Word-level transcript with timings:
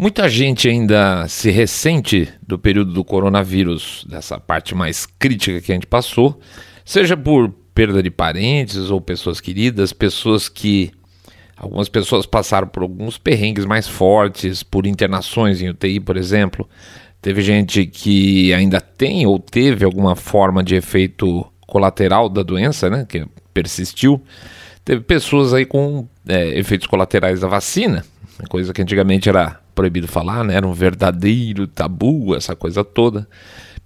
Muita 0.00 0.28
gente 0.28 0.68
ainda 0.68 1.26
se 1.26 1.50
ressente 1.50 2.28
do 2.46 2.56
período 2.56 2.92
do 2.92 3.02
coronavírus, 3.02 4.06
dessa 4.08 4.38
parte 4.38 4.72
mais 4.72 5.04
crítica 5.04 5.60
que 5.60 5.72
a 5.72 5.74
gente 5.74 5.88
passou, 5.88 6.38
seja 6.84 7.16
por 7.16 7.50
perda 7.74 8.00
de 8.00 8.08
parentes 8.08 8.90
ou 8.90 9.00
pessoas 9.00 9.40
queridas, 9.40 9.92
pessoas 9.92 10.48
que. 10.48 10.92
Algumas 11.56 11.88
pessoas 11.88 12.24
passaram 12.24 12.68
por 12.68 12.84
alguns 12.84 13.18
perrengues 13.18 13.64
mais 13.64 13.88
fortes, 13.88 14.62
por 14.62 14.86
internações 14.86 15.60
em 15.60 15.68
UTI, 15.68 15.98
por 15.98 16.16
exemplo. 16.16 16.68
Teve 17.20 17.42
gente 17.42 17.84
que 17.84 18.54
ainda 18.54 18.80
tem 18.80 19.26
ou 19.26 19.40
teve 19.40 19.84
alguma 19.84 20.14
forma 20.14 20.62
de 20.62 20.76
efeito 20.76 21.44
colateral 21.66 22.28
da 22.28 22.44
doença, 22.44 22.88
né? 22.88 23.04
Que 23.08 23.26
persistiu. 23.52 24.22
Teve 24.84 25.00
pessoas 25.00 25.52
aí 25.52 25.66
com 25.66 26.06
é, 26.28 26.56
efeitos 26.56 26.86
colaterais 26.86 27.40
da 27.40 27.48
vacina, 27.48 28.04
coisa 28.48 28.72
que 28.72 28.80
antigamente 28.80 29.28
era 29.28 29.60
proibido 29.78 30.08
falar, 30.08 30.42
né? 30.42 30.56
Era 30.56 30.66
um 30.66 30.72
verdadeiro 30.72 31.68
tabu, 31.68 32.34
essa 32.34 32.56
coisa 32.56 32.82
toda. 32.82 33.28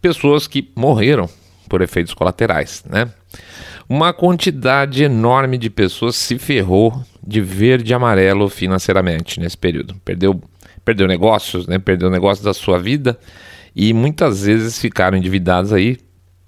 Pessoas 0.01 0.49
que 0.49 0.73
morreram 0.75 1.29
por 1.69 1.83
efeitos 1.83 2.15
colaterais, 2.15 2.83
né? 2.89 3.11
Uma 3.87 4.11
quantidade 4.15 5.05
enorme 5.05 5.59
de 5.59 5.69
pessoas 5.69 6.17
se 6.17 6.39
ferrou 6.39 7.05
de 7.23 7.43
verde 7.43 7.93
e 7.93 7.95
amarelo 7.95 8.49
financeiramente 8.49 9.39
nesse 9.39 9.59
período. 9.59 9.95
Perdeu, 10.03 10.43
perdeu 10.83 11.07
negócios, 11.07 11.67
né? 11.67 11.79
Perdeu 11.79 12.09
negócios 12.09 12.43
da 12.43 12.55
sua 12.55 12.79
vida 12.79 13.19
e 13.77 13.93
muitas 13.93 14.45
vezes 14.47 14.79
ficaram 14.79 15.19
endividados 15.19 15.75
aí 15.75 15.99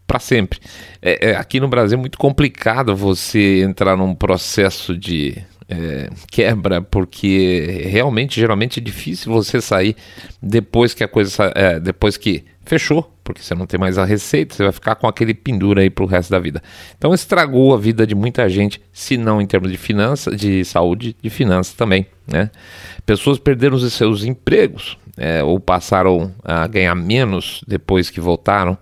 para 0.06 0.20
sempre. 0.20 0.58
É, 1.02 1.32
é, 1.32 1.36
aqui 1.36 1.60
no 1.60 1.68
Brasil 1.68 1.98
é 1.98 2.00
muito 2.00 2.16
complicado 2.16 2.96
você 2.96 3.62
entrar 3.62 3.94
num 3.94 4.14
processo 4.14 4.96
de 4.96 5.36
é, 5.68 6.10
quebra, 6.30 6.80
porque 6.80 7.86
realmente, 7.86 8.40
geralmente 8.40 8.80
é 8.80 8.82
difícil 8.82 9.32
você 9.32 9.60
sair 9.60 9.96
depois 10.42 10.94
que 10.94 11.02
a 11.02 11.08
coisa, 11.08 11.52
é, 11.54 11.80
depois 11.80 12.16
que 12.16 12.44
fechou, 12.64 13.10
porque 13.22 13.42
você 13.42 13.54
não 13.54 13.66
tem 13.66 13.78
mais 13.78 13.98
a 13.98 14.04
receita, 14.04 14.54
você 14.54 14.62
vai 14.62 14.72
ficar 14.72 14.94
com 14.94 15.06
aquele 15.06 15.34
pendura 15.34 15.82
aí 15.82 15.90
pro 15.90 16.06
resto 16.06 16.30
da 16.30 16.38
vida. 16.38 16.62
Então 16.96 17.14
estragou 17.14 17.74
a 17.74 17.78
vida 17.78 18.06
de 18.06 18.14
muita 18.14 18.48
gente, 18.48 18.80
se 18.92 19.16
não 19.16 19.40
em 19.40 19.46
termos 19.46 19.70
de 19.70 19.78
finanças, 19.78 20.36
de 20.36 20.64
saúde, 20.64 21.16
de 21.22 21.30
finanças 21.30 21.74
também, 21.74 22.06
né? 22.26 22.50
Pessoas 23.06 23.38
perderam 23.38 23.76
os 23.76 23.92
seus 23.92 24.24
empregos, 24.24 24.98
é, 25.16 25.42
ou 25.42 25.60
passaram 25.60 26.32
a 26.44 26.66
ganhar 26.66 26.94
menos 26.94 27.62
depois 27.66 28.10
que 28.10 28.20
voltaram. 28.20 28.76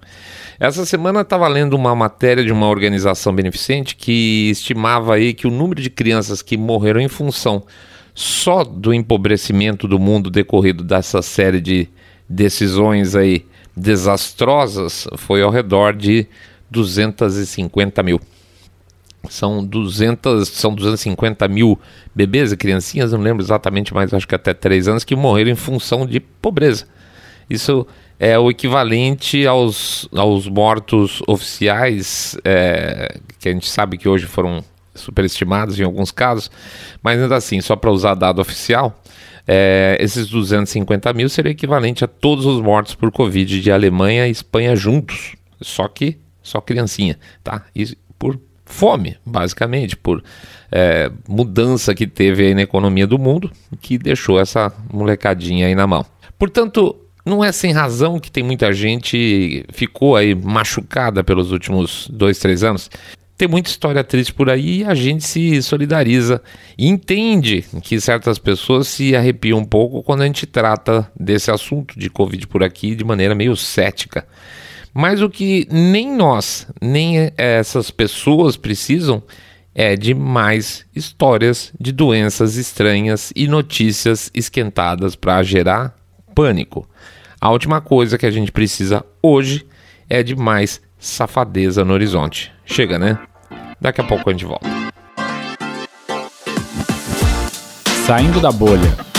Essa 0.58 0.86
semana 0.86 1.22
estava 1.22 1.46
lendo 1.48 1.74
uma 1.74 1.94
matéria 1.94 2.44
de 2.44 2.52
uma 2.52 2.68
organização 2.68 3.34
beneficente 3.34 3.96
que 3.96 4.50
estimava 4.50 5.14
aí 5.14 5.34
que 5.34 5.46
o 5.46 5.50
número 5.50 5.80
de 5.82 5.90
crianças 5.90 6.40
que 6.42 6.56
morreram 6.56 7.00
em 7.00 7.08
função 7.08 7.64
só 8.14 8.62
do 8.62 8.92
empobrecimento 8.92 9.88
do 9.88 9.98
mundo 9.98 10.30
decorrido 10.30 10.84
dessa 10.84 11.22
série 11.22 11.60
de 11.60 11.88
decisões 12.28 13.14
aí 13.16 13.46
desastrosas 13.76 15.08
foi 15.16 15.42
ao 15.42 15.50
redor 15.50 15.94
de 15.94 16.26
250 16.70 18.02
mil. 18.02 18.20
São 19.28 19.64
200, 19.64 20.48
são 20.48 20.74
250 20.74 21.46
mil 21.48 21.78
bebês 22.14 22.52
e 22.52 22.56
criancinhas, 22.56 23.12
não 23.12 23.20
lembro 23.20 23.42
exatamente, 23.42 23.94
mas 23.94 24.12
acho 24.12 24.26
que 24.26 24.34
até 24.34 24.52
3 24.52 24.88
anos, 24.88 25.04
que 25.04 25.14
morreram 25.14 25.50
em 25.50 25.56
função 25.56 26.04
de 26.04 26.18
pobreza. 26.18 26.86
Isso 27.48 27.86
é 28.18 28.38
o 28.38 28.50
equivalente 28.50 29.46
aos, 29.46 30.08
aos 30.14 30.48
mortos 30.48 31.22
oficiais, 31.26 32.36
é, 32.44 33.18
que 33.38 33.48
a 33.48 33.52
gente 33.52 33.68
sabe 33.68 33.98
que 33.98 34.08
hoje 34.08 34.26
foram 34.26 34.64
superestimados 34.94 35.78
em 35.78 35.84
alguns 35.84 36.10
casos, 36.10 36.50
mas 37.02 37.20
ainda 37.20 37.36
assim, 37.36 37.60
só 37.60 37.76
para 37.76 37.90
usar 37.90 38.14
dado 38.14 38.40
oficial, 38.40 39.02
é, 39.46 39.96
esses 40.00 40.28
250 40.28 41.12
mil 41.12 41.28
seria 41.28 41.52
equivalente 41.52 42.04
a 42.04 42.08
todos 42.08 42.46
os 42.46 42.60
mortos 42.60 42.94
por 42.94 43.10
Covid 43.10 43.60
de 43.60 43.72
Alemanha 43.72 44.28
e 44.28 44.30
Espanha 44.30 44.76
juntos, 44.76 45.34
só 45.60 45.88
que 45.88 46.18
só 46.42 46.60
criancinha, 46.60 47.18
tá? 47.42 47.64
E 47.74 47.96
fome, 48.72 49.16
basicamente, 49.24 49.96
por 49.96 50.24
é, 50.70 51.10
mudança 51.28 51.94
que 51.94 52.06
teve 52.06 52.46
aí 52.46 52.54
na 52.54 52.62
economia 52.62 53.06
do 53.06 53.18
mundo, 53.18 53.52
que 53.80 53.98
deixou 53.98 54.40
essa 54.40 54.72
molecadinha 54.92 55.66
aí 55.66 55.74
na 55.74 55.86
mão. 55.86 56.04
Portanto, 56.38 56.96
não 57.24 57.44
é 57.44 57.52
sem 57.52 57.72
razão 57.72 58.18
que 58.18 58.32
tem 58.32 58.42
muita 58.42 58.72
gente 58.72 59.64
ficou 59.72 60.16
aí 60.16 60.34
machucada 60.34 61.22
pelos 61.22 61.52
últimos 61.52 62.08
dois, 62.10 62.38
três 62.38 62.64
anos. 62.64 62.90
Tem 63.36 63.48
muita 63.48 63.70
história 63.70 64.04
triste 64.04 64.32
por 64.32 64.48
aí 64.50 64.80
e 64.80 64.84
a 64.84 64.94
gente 64.94 65.24
se 65.24 65.62
solidariza 65.62 66.40
e 66.78 66.86
entende 66.86 67.64
que 67.82 68.00
certas 68.00 68.38
pessoas 68.38 68.88
se 68.88 69.16
arrepiam 69.16 69.58
um 69.58 69.64
pouco 69.64 70.02
quando 70.02 70.22
a 70.22 70.26
gente 70.26 70.46
trata 70.46 71.10
desse 71.18 71.50
assunto 71.50 71.98
de 71.98 72.08
Covid 72.08 72.46
por 72.46 72.62
aqui 72.62 72.94
de 72.94 73.04
maneira 73.04 73.34
meio 73.34 73.56
cética. 73.56 74.26
Mas 74.94 75.22
o 75.22 75.30
que 75.30 75.66
nem 75.70 76.14
nós, 76.14 76.66
nem 76.80 77.32
essas 77.36 77.90
pessoas 77.90 78.56
precisam 78.56 79.22
é 79.74 79.96
de 79.96 80.12
mais 80.12 80.84
histórias 80.94 81.72
de 81.80 81.92
doenças 81.92 82.56
estranhas 82.56 83.32
e 83.34 83.48
notícias 83.48 84.30
esquentadas 84.34 85.16
para 85.16 85.42
gerar 85.42 85.96
pânico. 86.34 86.86
A 87.40 87.50
última 87.50 87.80
coisa 87.80 88.18
que 88.18 88.26
a 88.26 88.30
gente 88.30 88.52
precisa 88.52 89.04
hoje 89.22 89.66
é 90.08 90.22
de 90.22 90.36
mais 90.36 90.80
safadeza 90.98 91.84
no 91.84 91.94
horizonte. 91.94 92.52
Chega, 92.64 92.98
né? 92.98 93.18
Daqui 93.80 94.00
a 94.00 94.04
pouco 94.04 94.28
a 94.28 94.32
gente 94.32 94.44
volta. 94.44 94.68
Saindo 98.06 98.40
da 98.40 98.52
bolha. 98.52 99.11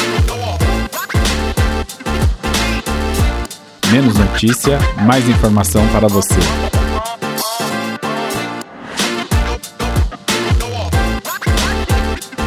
Menos 3.94 4.16
notícia, 4.18 4.80
mais 5.06 5.30
informação 5.30 5.88
para 5.90 6.08
você. 6.08 6.34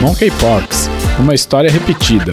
Monkeypox, 0.01 0.91
uma 1.21 1.37
história 1.37 1.71
repetida. 1.71 2.33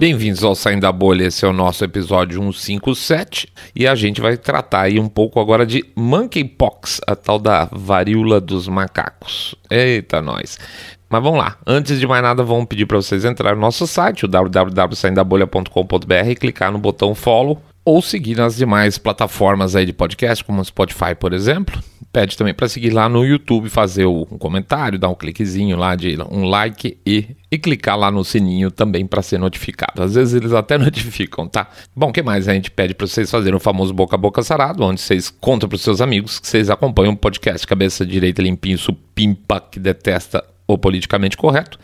Bem-vindos 0.00 0.42
ao 0.42 0.54
Saindo 0.54 0.80
da 0.80 0.90
Bolha, 0.90 1.26
esse 1.26 1.44
é 1.44 1.48
o 1.48 1.52
nosso 1.52 1.84
episódio 1.84 2.40
157 2.40 3.52
e 3.76 3.86
a 3.86 3.94
gente 3.94 4.18
vai 4.18 4.34
tratar 4.34 4.80
aí 4.80 4.98
um 4.98 5.10
pouco 5.10 5.38
agora 5.38 5.66
de 5.66 5.84
Monkeypox, 5.94 7.02
a 7.06 7.14
tal 7.14 7.38
da 7.38 7.68
varíola 7.70 8.40
dos 8.40 8.66
macacos. 8.66 9.54
Eita, 9.70 10.22
nós! 10.22 10.58
Mas 11.06 11.22
vamos 11.22 11.38
lá, 11.38 11.58
antes 11.66 12.00
de 12.00 12.06
mais 12.06 12.22
nada, 12.22 12.42
vamos 12.42 12.64
pedir 12.64 12.86
para 12.86 12.96
vocês 12.96 13.26
entrarem 13.26 13.56
no 13.56 13.60
nosso 13.60 13.86
site, 13.86 14.24
o 14.24 14.28
www.saindabolha.com.br 14.28 16.30
e 16.30 16.34
clicar 16.34 16.72
no 16.72 16.78
botão 16.78 17.14
follow 17.14 17.60
ou 17.84 18.02
seguir 18.02 18.36
nas 18.36 18.56
demais 18.56 18.98
plataformas 18.98 19.74
aí 19.74 19.86
de 19.86 19.92
podcast, 19.92 20.44
como 20.44 20.60
o 20.60 20.64
Spotify, 20.64 21.14
por 21.18 21.32
exemplo. 21.32 21.82
Pede 22.12 22.36
também 22.36 22.52
para 22.52 22.68
seguir 22.68 22.90
lá 22.90 23.08
no 23.08 23.24
YouTube, 23.24 23.70
fazer 23.70 24.04
um 24.04 24.24
comentário, 24.24 24.98
dar 24.98 25.08
um 25.08 25.14
cliquezinho 25.14 25.76
lá 25.76 25.94
de 25.94 26.18
um 26.28 26.44
like 26.44 26.98
e, 27.06 27.36
e 27.50 27.56
clicar 27.56 27.96
lá 27.96 28.10
no 28.10 28.24
sininho 28.24 28.70
também 28.70 29.06
para 29.06 29.22
ser 29.22 29.38
notificado. 29.38 30.02
Às 30.02 30.14
vezes 30.16 30.34
eles 30.34 30.52
até 30.52 30.76
notificam, 30.78 31.46
tá? 31.46 31.68
Bom, 31.94 32.08
o 32.08 32.12
que 32.12 32.22
mais 32.22 32.48
a 32.48 32.52
gente 32.52 32.70
pede 32.70 32.94
para 32.94 33.06
vocês 33.06 33.30
fazerem 33.30 33.56
o 33.56 33.60
famoso 33.60 33.94
boca 33.94 34.16
a 34.16 34.18
boca 34.18 34.42
sarado, 34.42 34.82
onde 34.82 35.00
vocês 35.00 35.30
contam 35.30 35.68
para 35.68 35.76
os 35.76 35.82
seus 35.82 36.00
amigos 36.00 36.40
que 36.40 36.48
vocês 36.48 36.68
acompanham 36.68 37.12
o 37.12 37.16
podcast 37.16 37.64
Cabeça 37.64 38.04
Direita 38.04 38.42
Limpinho 38.42 38.76
Supimpa, 38.76 39.60
que 39.60 39.78
detesta 39.78 40.44
o 40.66 40.76
politicamente 40.76 41.36
correto. 41.36 41.78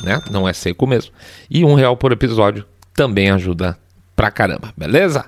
né? 0.03 0.21
Não 0.29 0.47
é 0.47 0.53
seco 0.53 0.85
mesmo. 0.85 1.11
E 1.49 1.63
um 1.63 1.75
real 1.75 1.95
por 1.95 2.11
episódio 2.11 2.65
também 2.93 3.29
ajuda 3.29 3.77
pra 4.15 4.29
caramba, 4.29 4.73
beleza? 4.77 5.25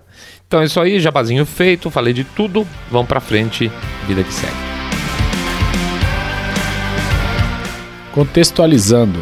Então 0.47 0.61
é 0.61 0.65
isso 0.65 0.79
aí, 0.79 0.99
jabazinho 0.99 1.45
feito, 1.45 1.89
falei 1.89 2.13
de 2.13 2.23
tudo, 2.23 2.67
vamos 2.91 3.07
pra 3.07 3.19
frente, 3.19 3.71
vida 4.07 4.23
que 4.23 4.33
segue. 4.33 4.53
Contextualizando. 8.13 9.19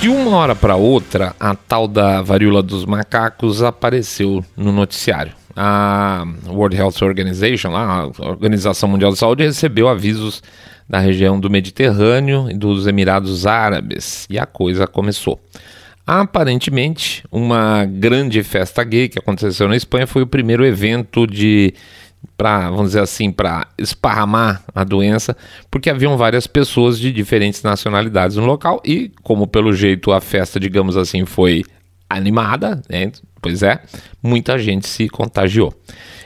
De 0.00 0.08
uma 0.08 0.36
hora 0.36 0.54
para 0.54 0.76
outra, 0.76 1.34
a 1.40 1.54
tal 1.54 1.88
da 1.88 2.20
varíola 2.20 2.62
dos 2.62 2.84
macacos 2.84 3.62
apareceu 3.62 4.44
no 4.54 4.70
noticiário. 4.70 5.32
A 5.56 6.26
World 6.48 6.76
Health 6.76 7.00
Organization, 7.00 7.70
lá, 7.70 8.10
a 8.18 8.26
Organização 8.28 8.88
Mundial 8.88 9.12
de 9.12 9.18
Saúde, 9.18 9.44
recebeu 9.44 9.88
avisos 9.88 10.42
da 10.86 10.98
região 10.98 11.40
do 11.40 11.48
Mediterrâneo 11.48 12.50
e 12.50 12.54
dos 12.54 12.86
Emirados 12.86 13.46
Árabes 13.46 14.26
e 14.28 14.38
a 14.38 14.44
coisa 14.44 14.86
começou. 14.86 15.40
Aparentemente, 16.06 17.24
uma 17.32 17.86
grande 17.86 18.42
festa 18.42 18.84
gay 18.84 19.08
que 19.08 19.18
aconteceu 19.18 19.66
na 19.68 19.76
Espanha 19.76 20.06
foi 20.06 20.22
o 20.22 20.26
primeiro 20.26 20.64
evento 20.64 21.26
de 21.26 21.72
para, 22.36 22.70
vamos 22.70 22.88
dizer 22.88 23.00
assim, 23.00 23.30
para 23.30 23.66
esparramar 23.78 24.62
a 24.74 24.82
doença, 24.82 25.36
porque 25.70 25.90
haviam 25.90 26.16
várias 26.16 26.46
pessoas 26.46 26.98
de 26.98 27.12
diferentes 27.12 27.62
nacionalidades 27.62 28.36
no 28.36 28.46
local 28.46 28.80
e, 28.84 29.12
como 29.22 29.46
pelo 29.46 29.72
jeito 29.72 30.10
a 30.12 30.20
festa, 30.20 30.58
digamos 30.58 30.96
assim, 30.96 31.24
foi 31.24 31.64
animada, 32.08 32.82
né? 32.88 33.12
pois 33.40 33.62
é, 33.62 33.80
muita 34.22 34.58
gente 34.58 34.88
se 34.88 35.08
contagiou. 35.08 35.72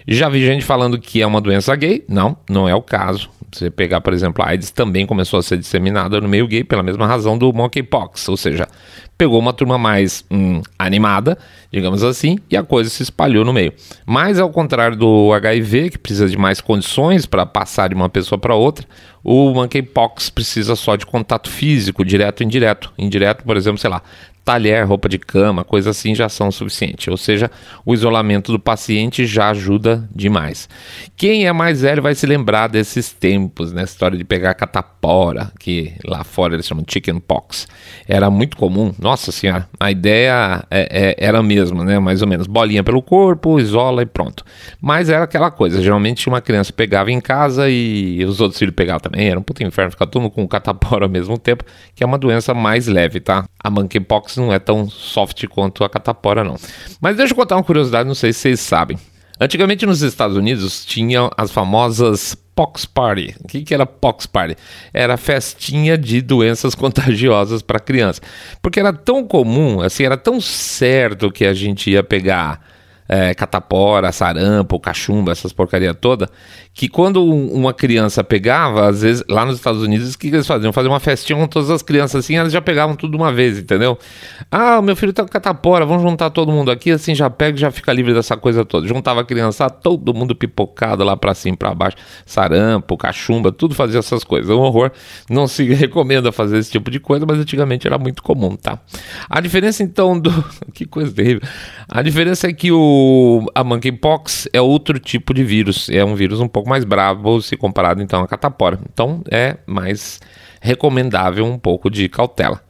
Já 0.07 0.29
vi 0.29 0.45
gente 0.45 0.65
falando 0.65 0.99
que 0.99 1.21
é 1.21 1.27
uma 1.27 1.41
doença 1.41 1.75
gay, 1.75 2.05
não, 2.09 2.37
não 2.49 2.69
é 2.69 2.75
o 2.75 2.83
caso. 2.83 3.29
Você 3.53 3.71
pegar, 3.71 4.01
por 4.01 4.13
exemplo, 4.13 4.45
a 4.45 4.49
AIDS 4.49 4.71
também 4.71 5.07
começou 5.07 5.39
a 5.39 5.43
ser 5.43 5.57
disseminada 5.57 6.21
no 6.21 6.29
meio 6.29 6.47
gay 6.47 6.63
pela 6.63 6.83
mesma 6.83 7.07
razão 7.07 7.39
do 7.39 7.53
monkeypox, 7.53 8.29
ou 8.29 8.37
seja, 8.37 8.69
pegou 9.17 9.39
uma 9.39 9.53
turma 9.53 9.79
mais 9.79 10.25
hum, 10.31 10.61
animada, 10.79 11.39
digamos 11.73 12.05
assim, 12.05 12.39
e 12.51 12.57
a 12.57 12.63
coisa 12.63 12.91
se 12.91 13.03
espalhou 13.03 13.45
no 13.45 13.53
meio. 13.53 13.73
Mas 14.07 14.39
ao 14.39 14.51
contrário 14.51 14.97
do 14.97 15.33
HIV, 15.33 15.91
que 15.91 15.99
precisa 15.99 16.29
de 16.29 16.37
mais 16.37 16.61
condições 16.61 17.25
para 17.27 17.47
passar 17.47 17.89
de 17.89 17.95
uma 17.95 18.09
pessoa 18.09 18.39
para 18.39 18.55
outra, 18.55 18.87
o 19.25 19.53
monkeypox 19.53 20.31
precisa 20.31 20.77
só 20.77 20.95
de 20.95 21.07
contato 21.07 21.51
físico, 21.51 22.05
direto 22.05 22.43
e 22.43 22.47
indireto. 22.47 22.93
Indireto, 22.99 23.45
por 23.45 23.57
exemplo, 23.57 23.79
sei 23.79 23.91
lá, 23.91 24.03
talher, 24.49 24.89
roupa 24.89 25.11
de 25.11 25.19
cama, 25.19 25.63
coisa 25.63 25.91
assim 25.91 26.15
já 26.15 26.27
são 26.27 26.51
suficientes. 26.51 27.07
Ou 27.09 27.19
seja, 27.19 27.51
o 27.85 27.93
isolamento 27.93 28.51
do 28.51 28.59
paciente 28.59 29.27
já 29.27 29.51
ajuda 29.51 30.09
demais. 30.11 30.71
Quem 31.19 31.47
é 31.47 31.53
mais 31.53 31.83
velho 31.83 32.01
vai 32.01 32.15
se 32.15 32.25
lembrar 32.25 32.67
desses 32.67 33.13
tempos, 33.13 33.75
né? 33.75 33.83
História 33.83 34.17
de 34.17 34.25
pegar 34.25 34.55
catapora, 34.55 35.53
que 35.61 35.93
lá 36.03 36.25
fora 36.25 36.55
eles 36.55 36.67
chamam 36.67 36.83
chicken 36.89 37.21
pox. 37.21 37.69
Era 38.09 38.31
muito 38.31 38.57
comum. 38.57 38.95
Nossa 38.99 39.31
senhora, 39.31 39.69
a 39.79 39.91
ideia 39.91 40.65
é, 40.71 41.17
é, 41.19 41.27
era 41.27 41.41
a 41.41 41.43
mesma, 41.43 41.85
né? 41.85 41.99
Mais 41.99 42.23
ou 42.23 42.29
menos. 42.29 42.47
Bolinha 42.47 42.83
pelo 42.83 43.03
corpo, 43.03 43.61
isola 43.61 44.01
e 44.01 44.07
pronto. 44.07 44.47
Mas 44.81 45.11
era 45.11 45.25
aquela 45.25 45.51
coisa. 45.51 45.83
Geralmente 45.83 46.27
uma 46.27 46.41
criança 46.41 46.73
pegava 46.73 47.13
em 47.13 47.21
casa 47.21 47.69
e 47.69 48.25
os 48.25 48.41
outros 48.41 48.59
filhos 48.59 48.75
pegavam 48.75 49.01
também. 49.01 49.29
Era 49.29 49.39
um 49.39 49.43
puto 49.43 49.63
inferno 49.63 49.91
ficar 49.91 50.07
todo 50.07 50.23
mundo 50.23 50.31
com 50.31 50.49
catapora 50.49 51.05
ao 51.05 51.11
mesmo 51.11 51.37
tempo, 51.37 51.65
que 51.95 52.03
é 52.03 52.07
uma 52.07 52.17
doença 52.17 52.55
mais 52.55 52.87
leve, 52.87 53.21
tá? 53.21 53.45
A 53.63 53.69
monkeypox 53.69 54.38
não 54.39 54.53
é 54.53 54.59
tão 54.59 54.89
soft 54.89 55.47
quanto 55.49 55.85
a 55.85 55.89
catapora, 55.89 56.43
não. 56.43 56.57
Mas 57.01 57.17
deixa 57.17 57.33
eu 57.33 57.37
contar 57.37 57.57
uma 57.57 57.65
curiosidade, 57.65 58.07
não 58.07 58.15
sei 58.15 58.33
se 58.33 58.41
vocês 58.41 58.61
sabem. 58.61 58.99
Antigamente 59.41 59.87
nos 59.87 60.03
Estados 60.03 60.37
Unidos 60.37 60.85
tinham 60.85 61.31
as 61.37 61.51
famosas 61.51 62.37
Pox 62.57 62.85
Party. 62.85 63.37
O 63.39 63.47
que, 63.47 63.63
que 63.63 63.73
era 63.73 63.87
Pox 63.87 64.27
Party? 64.27 64.57
Era 64.93 65.17
festinha 65.17 65.97
de 65.97 66.21
doenças 66.21 66.75
contagiosas 66.77 67.63
para 67.63 67.79
criança. 67.79 68.21
Porque 68.61 68.81
era 68.81 68.93
tão 68.93 69.25
comum, 69.25 69.81
assim, 69.81 70.05
era 70.05 70.17
tão 70.17 70.41
certo 70.41 71.31
que 71.31 71.45
a 71.45 71.55
gente 71.55 71.89
ia 71.91 72.03
pegar 72.03 72.61
é, 73.09 73.35
catapora, 73.35 74.13
sarampo, 74.13 74.79
cachumba, 74.79 75.33
essas 75.33 75.53
porcaria 75.53 75.95
toda, 75.95 76.29
que 76.75 76.89
quando 76.89 77.25
uma 77.25 77.73
criança 77.73 78.23
pegava, 78.23 78.89
às 78.89 79.03
vezes, 79.03 79.25
lá 79.29 79.45
nos 79.45 79.57
Estados 79.57 79.83
Unidos, 79.83 80.15
o 80.15 80.19
que 80.19 80.29
eles 80.29 80.47
faziam? 80.47 80.73
Faziam 80.73 80.93
uma 80.93 81.01
festinha 81.01 81.39
com 81.39 81.47
todas 81.47 81.71
as 81.71 81.83
crianças 81.83 82.25
assim, 82.25 82.37
elas 82.37 82.53
já 82.53 82.61
pegavam 82.61 82.95
tudo 82.95 83.13
de 83.13 83.17
uma 83.17 83.33
vez, 83.33 83.59
entendeu? 83.59 83.99
Ah, 84.51 84.83
meu 84.83 84.95
filho 84.95 85.13
tá 85.13 85.23
com 85.23 85.29
catapora, 85.29 85.87
vamos 85.87 86.03
juntar 86.03 86.31
todo 86.31 86.53
mundo 86.53 86.71
aqui, 86.71 86.91
assim 86.91 87.15
já 87.15 87.31
pega 87.31 87.57
e 87.57 87.61
já 87.61 87.71
fica 87.71 87.93
livre 87.93 88.13
dessa 88.13 88.37
coisa 88.37 88.65
toda. 88.65 88.87
Juntava 88.87 89.23
a 89.23 89.25
criança, 89.25 89.71
todo 89.71 90.13
mundo 90.13 90.37
pipocado 90.37 91.03
lá 91.03 91.17
pra 91.17 91.35
cima, 91.35 91.57
pra 91.57 91.75
baixo, 91.75 91.97
sarampo, 92.27 92.97
cachumba, 92.97 93.51
tudo 93.51 93.75
fazia 93.75 93.99
essas 93.99 94.23
coisas. 94.23 94.51
É 94.51 94.55
um 94.55 94.61
horror. 94.61 94.91
Não 95.31 95.49
se 95.49 95.65
recomenda 95.73 96.31
fazer 96.31 96.59
esse 96.59 96.71
tipo 96.71 96.91
de 96.91 97.01
coisa, 97.01 97.25
mas 97.27 97.39
antigamente 97.39 97.87
era 97.87 97.99
muito 97.99 98.23
comum, 98.23 98.55
tá? 98.55 98.79
A 99.29 99.41
diferença 99.41 99.83
então 99.83 100.19
do. 100.19 100.31
que 100.75 100.85
coisa 100.85 101.13
terrível. 101.13 101.41
A 101.89 102.03
diferença 102.03 102.47
é 102.47 102.53
que 102.53 102.71
o 102.71 102.98
a 103.55 103.65
monkeypox 103.65 104.49
é 104.53 104.61
outro 104.61 104.99
tipo 104.99 105.35
de 105.35 105.45
vírus, 105.45 105.89
é 105.89 106.05
um 106.05 106.15
vírus 106.15 106.41
um 106.41 106.49
pouco 106.49 106.69
mais 106.69 106.85
bravo 106.85 107.41
se 107.43 107.57
comparado 107.57 108.03
então 108.03 108.21
à 108.23 108.29
catapora. 108.29 108.79
Então 108.93 109.23
é 109.31 109.57
mais 109.67 110.21
recomendável 110.61 111.45
um 111.45 111.59
pouco 111.59 111.91
de 111.91 112.09
cautela. 112.09 112.63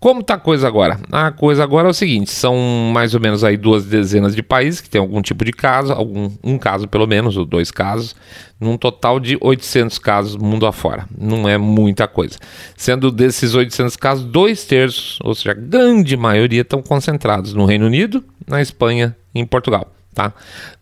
Como 0.00 0.20
está 0.20 0.34
a 0.34 0.38
coisa 0.38 0.68
agora? 0.68 1.00
A 1.10 1.32
coisa 1.32 1.64
agora 1.64 1.88
é 1.88 1.90
o 1.90 1.94
seguinte: 1.94 2.30
são 2.30 2.56
mais 2.92 3.14
ou 3.14 3.20
menos 3.20 3.42
aí 3.42 3.56
duas 3.56 3.84
dezenas 3.84 4.34
de 4.34 4.44
países 4.44 4.80
que 4.80 4.88
tem 4.88 5.00
algum 5.00 5.20
tipo 5.20 5.44
de 5.44 5.50
caso, 5.50 5.92
algum, 5.92 6.30
um 6.44 6.56
caso 6.56 6.86
pelo 6.86 7.04
menos, 7.04 7.36
ou 7.36 7.44
dois 7.44 7.72
casos, 7.72 8.14
num 8.60 8.76
total 8.76 9.18
de 9.18 9.36
800 9.40 9.98
casos 9.98 10.36
mundo 10.36 10.66
afora. 10.66 11.04
Não 11.18 11.48
é 11.48 11.58
muita 11.58 12.06
coisa. 12.06 12.38
Sendo 12.76 13.10
desses 13.10 13.56
800 13.56 13.96
casos, 13.96 14.24
dois 14.24 14.64
terços, 14.64 15.18
ou 15.24 15.34
seja, 15.34 15.50
a 15.50 15.54
grande 15.54 16.16
maioria, 16.16 16.60
estão 16.60 16.80
concentrados 16.80 17.52
no 17.52 17.64
Reino 17.64 17.86
Unido, 17.86 18.22
na 18.46 18.62
Espanha 18.62 19.16
em 19.34 19.44
Portugal. 19.44 19.92
Tá? 20.14 20.32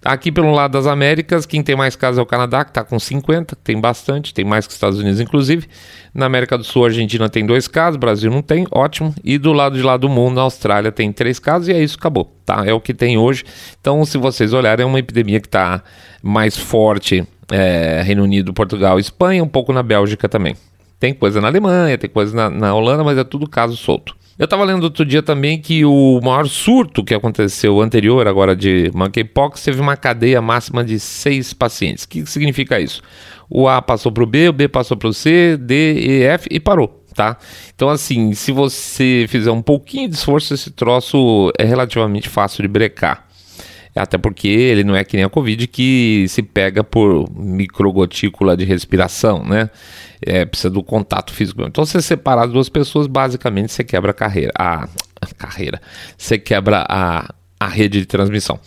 Aqui 0.03 0.33
pelo 0.33 0.51
lado 0.51 0.73
das 0.73 0.87
Américas, 0.87 1.45
quem 1.45 1.63
tem 1.63 1.77
mais 1.77 1.95
casos 1.95 2.19
é 2.19 2.23
o 2.23 2.27
Canadá, 2.27 2.65
que 2.65 2.71
está 2.71 2.83
com 2.83 2.99
50, 2.99 3.55
tem 3.63 3.79
bastante, 3.79 4.33
tem 4.33 4.47
mais 4.47 4.67
que 4.67 4.71
os 4.71 4.77
Estados 4.77 4.99
Unidos, 4.99 5.21
inclusive. 5.21 5.69
Na 6.15 6.25
América 6.25 6.57
do 6.57 6.65
Sul, 6.65 6.85
a 6.85 6.89
Argentina 6.89 7.29
tem 7.29 7.45
dois 7.45 7.69
casos, 7.69 7.99
Brasil 7.99 8.31
não 8.31 8.41
tem, 8.41 8.67
ótimo. 8.71 9.15
E 9.23 9.37
do 9.37 9.53
lado 9.53 9.77
de 9.77 9.83
lá 9.83 9.99
do 9.99 10.09
mundo, 10.09 10.41
a 10.41 10.45
Austrália 10.45 10.91
tem 10.91 11.13
três 11.13 11.39
casos, 11.39 11.69
e 11.69 11.73
é 11.73 11.83
isso, 11.83 11.97
acabou. 11.99 12.35
Tá? 12.47 12.65
É 12.65 12.73
o 12.73 12.81
que 12.81 12.95
tem 12.95 13.19
hoje. 13.19 13.45
Então, 13.79 14.03
se 14.07 14.17
vocês 14.17 14.55
olharem, 14.55 14.85
é 14.85 14.87
uma 14.87 14.99
epidemia 14.99 15.39
que 15.39 15.49
está 15.49 15.83
mais 16.23 16.57
forte 16.57 17.23
é, 17.51 18.03
Reino 18.03 18.23
Unido, 18.23 18.55
Portugal, 18.55 18.99
Espanha, 18.99 19.45
um 19.45 19.49
pouco 19.49 19.71
na 19.71 19.83
Bélgica 19.83 20.29
também. 20.31 20.57
Tem 20.99 21.13
coisa 21.13 21.41
na 21.41 21.49
Alemanha, 21.49 21.99
tem 21.99 22.09
coisa 22.09 22.35
na, 22.35 22.51
na 22.51 22.75
Holanda, 22.75 23.05
mas 23.05 23.19
é 23.19 23.25
tudo 23.25 23.49
caso 23.49 23.77
solto. 23.77 24.17
Eu 24.39 24.45
estava 24.45 24.65
lendo 24.65 24.85
outro 24.85 25.05
dia 25.05 25.23
também 25.23 25.59
que 25.59 25.83
o 25.85 26.21
maior 26.23 26.47
surto 26.47 27.03
que 27.03 27.15
aconteceu 27.15 27.81
anterior, 27.81 28.29
agora 28.29 28.55
de 28.55 28.91
monkeypox, 28.95 29.63
teve 29.65 29.81
uma 29.81 29.97
cadeia 29.97 30.43
máxima 30.43 30.85
de 30.85 31.01
seis 31.01 31.55
pacientes. 31.55 32.05
O 32.05 32.09
que 32.09 32.27
significa 32.27 32.79
isso? 32.79 33.03
O 33.49 33.67
A 33.67 33.81
passou 33.81 34.13
para 34.13 34.23
o 34.23 34.27
B, 34.27 34.51
o 34.51 34.53
B 34.53 34.69
passou 34.69 34.95
para 34.95 35.09
o 35.09 35.13
C, 35.15 35.57
D, 35.57 35.95
E, 35.95 36.23
F 36.25 36.49
e 36.51 36.61
parou. 36.61 37.03
Tá? 37.15 37.39
Então, 37.75 37.89
assim, 37.89 38.35
se 38.35 38.53
você 38.53 39.25
fizer 39.27 39.51
um 39.51 39.63
pouquinho 39.63 40.07
de 40.07 40.17
esforço, 40.17 40.53
esse 40.53 40.71
troço 40.71 41.51
é 41.59 41.65
relativamente 41.65 42.29
fácil 42.29 42.61
de 42.61 42.69
brecar. 42.69 43.26
Até 43.97 44.19
porque 44.19 44.49
ele 44.49 44.85
não 44.85 44.95
é 44.95 45.03
que 45.05 45.17
nem 45.17 45.25
a 45.25 45.29
Covid 45.29 45.67
que 45.67 46.27
se 46.29 46.43
pega 46.43 46.85
por 46.85 47.31
microgotícula 47.35 48.57
de 48.57 48.65
respiração, 48.65 49.45
né? 49.45 49.71
É, 50.21 50.45
precisa 50.45 50.71
do 50.71 50.83
contato 50.83 51.33
físico. 51.33 51.63
Então, 51.63 51.85
se 51.85 51.93
você 51.93 52.03
separar 52.03 52.47
duas 52.47 52.69
pessoas, 52.69 53.07
basicamente 53.07 53.73
você 53.73 53.83
quebra 53.83 54.11
a 54.11 54.15
carreira. 54.15 54.53
A, 54.59 54.89
a 55.21 55.35
carreira. 55.37 55.81
Você 56.17 56.39
quebra 56.39 56.85
a, 56.89 57.35
a 57.59 57.67
rede 57.67 58.01
de 58.01 58.07
transmissão. 58.07 58.59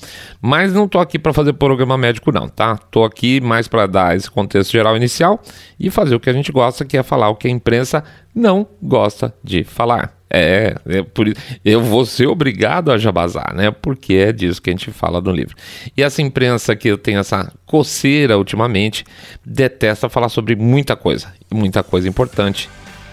Mas 0.41 0.73
não 0.73 0.85
estou 0.85 0.99
aqui 0.99 1.19
para 1.19 1.33
fazer 1.33 1.53
programa 1.53 1.97
médico 1.97 2.31
não, 2.31 2.47
tá? 2.47 2.73
Estou 2.73 3.05
aqui 3.05 3.39
mais 3.39 3.67
para 3.67 3.87
dar 3.87 4.15
esse 4.15 4.29
contexto 4.29 4.71
geral 4.71 4.97
inicial 4.97 5.41
e 5.79 5.89
fazer 5.89 6.15
o 6.15 6.19
que 6.19 6.29
a 6.29 6.33
gente 6.33 6.51
gosta, 6.51 6.83
que 6.83 6.97
é 6.97 7.03
falar 7.03 7.29
o 7.29 7.35
que 7.35 7.47
a 7.47 7.51
imprensa 7.51 8.03
não 8.33 8.67
gosta 8.81 9.33
de 9.43 9.63
falar. 9.63 10.18
É, 10.29 10.75
é 10.87 11.01
por 11.01 11.27
isso, 11.27 11.37
eu 11.65 11.81
vou 11.81 12.05
ser 12.05 12.27
obrigado 12.27 12.91
a 12.91 12.97
jabazar, 12.97 13.55
né? 13.55 13.71
Porque 13.71 14.13
é 14.13 14.31
disso 14.31 14.61
que 14.61 14.69
a 14.69 14.73
gente 14.73 14.91
fala 14.91 15.19
no 15.19 15.31
livro. 15.31 15.55
E 15.97 16.03
essa 16.03 16.21
imprensa 16.21 16.75
que 16.75 16.87
eu 16.87 16.97
tenho 16.97 17.19
essa 17.19 17.51
coceira 17.65 18.37
ultimamente 18.37 19.03
detesta 19.43 20.07
falar 20.07 20.29
sobre 20.29 20.55
muita 20.55 20.95
coisa, 20.95 21.33
muita 21.51 21.81
coisa 21.83 22.07
importante 22.07 22.69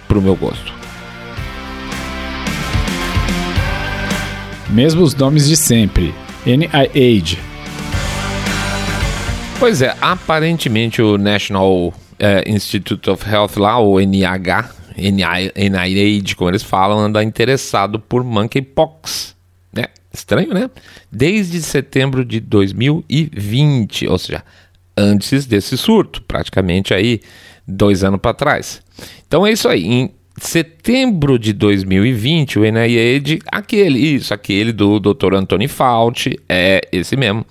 para 0.07 0.19
o 0.19 0.23
meu 0.23 0.37
gosto. 0.37 0.73
Mesmo 4.69 5.03
os 5.03 5.15
nomes 5.15 5.49
de 5.49 5.57
sempre. 5.57 6.15
NIH. 6.45 7.39
Pois 9.59 9.81
é, 9.81 9.97
aparentemente 10.01 11.01
o 11.01 11.17
National 11.17 11.95
é, 12.19 12.45
Institute 12.47 13.09
of 13.09 13.29
Health 13.29 13.57
lá, 13.57 13.79
o 13.79 13.99
NIH, 13.99 14.71
NIH, 14.97 16.35
como 16.37 16.51
eles 16.51 16.63
falam, 16.63 16.99
anda 16.99 17.23
interessado 17.23 18.01
por 18.01 18.25
monkeypox. 18.25 19.37
Né? 19.73 19.87
Estranho, 20.13 20.55
né? 20.55 20.71
Desde 21.13 21.61
setembro 21.63 22.25
de 22.25 22.41
2020, 22.41 24.07
ou 24.09 24.19
seja, 24.19 24.43
antes 24.97 25.47
desse 25.47 25.77
surto, 25.77 26.23
praticamente 26.23 26.95
aí 26.95 27.21
dois 27.67 28.03
anos 28.05 28.21
para 28.21 28.35
trás. 28.35 28.83
Então 29.27 29.47
é 29.47 29.53
isso 29.53 29.69
aí. 29.69 29.85
Em 29.85 30.11
setembro 30.39 31.39
de 31.39 31.53
2020, 31.53 32.59
o 32.59 32.63
NIH, 32.63 33.39
aquele, 33.51 33.99
isso, 33.99 34.35
aquele 34.35 34.73
do 34.73 35.01
Dr. 35.01 35.35
Anthony 35.35 35.69
Fauci, 35.69 36.39
é 36.49 36.81
esse 36.93 37.17
mesmo. 37.17 37.45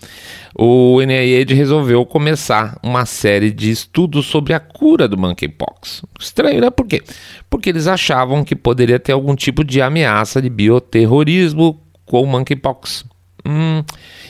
O 0.58 1.02
NIH 1.02 1.54
resolveu 1.54 2.06
começar 2.06 2.80
uma 2.82 3.06
série 3.06 3.52
de 3.52 3.70
estudos 3.70 4.26
sobre 4.26 4.54
a 4.54 4.60
cura 4.60 5.08
do 5.08 5.18
monkeypox. 5.18 6.04
Estranho, 6.20 6.62
né? 6.62 6.70
Por 6.70 6.88
quê? 6.88 7.02
Porque 7.50 7.70
eles 7.70 7.88
achavam 7.88 8.44
que 8.44 8.56
poderia 8.56 9.00
ter 9.00 9.12
algum 9.12 9.36
tipo 9.36 9.64
de 9.64 9.82
ameaça 9.82 10.42
de 10.42 10.50
bioterrorismo 10.50 11.82
com 12.06 12.22
o 12.22 12.26
monkeypox. 12.26 13.04
Hum, 13.48 13.84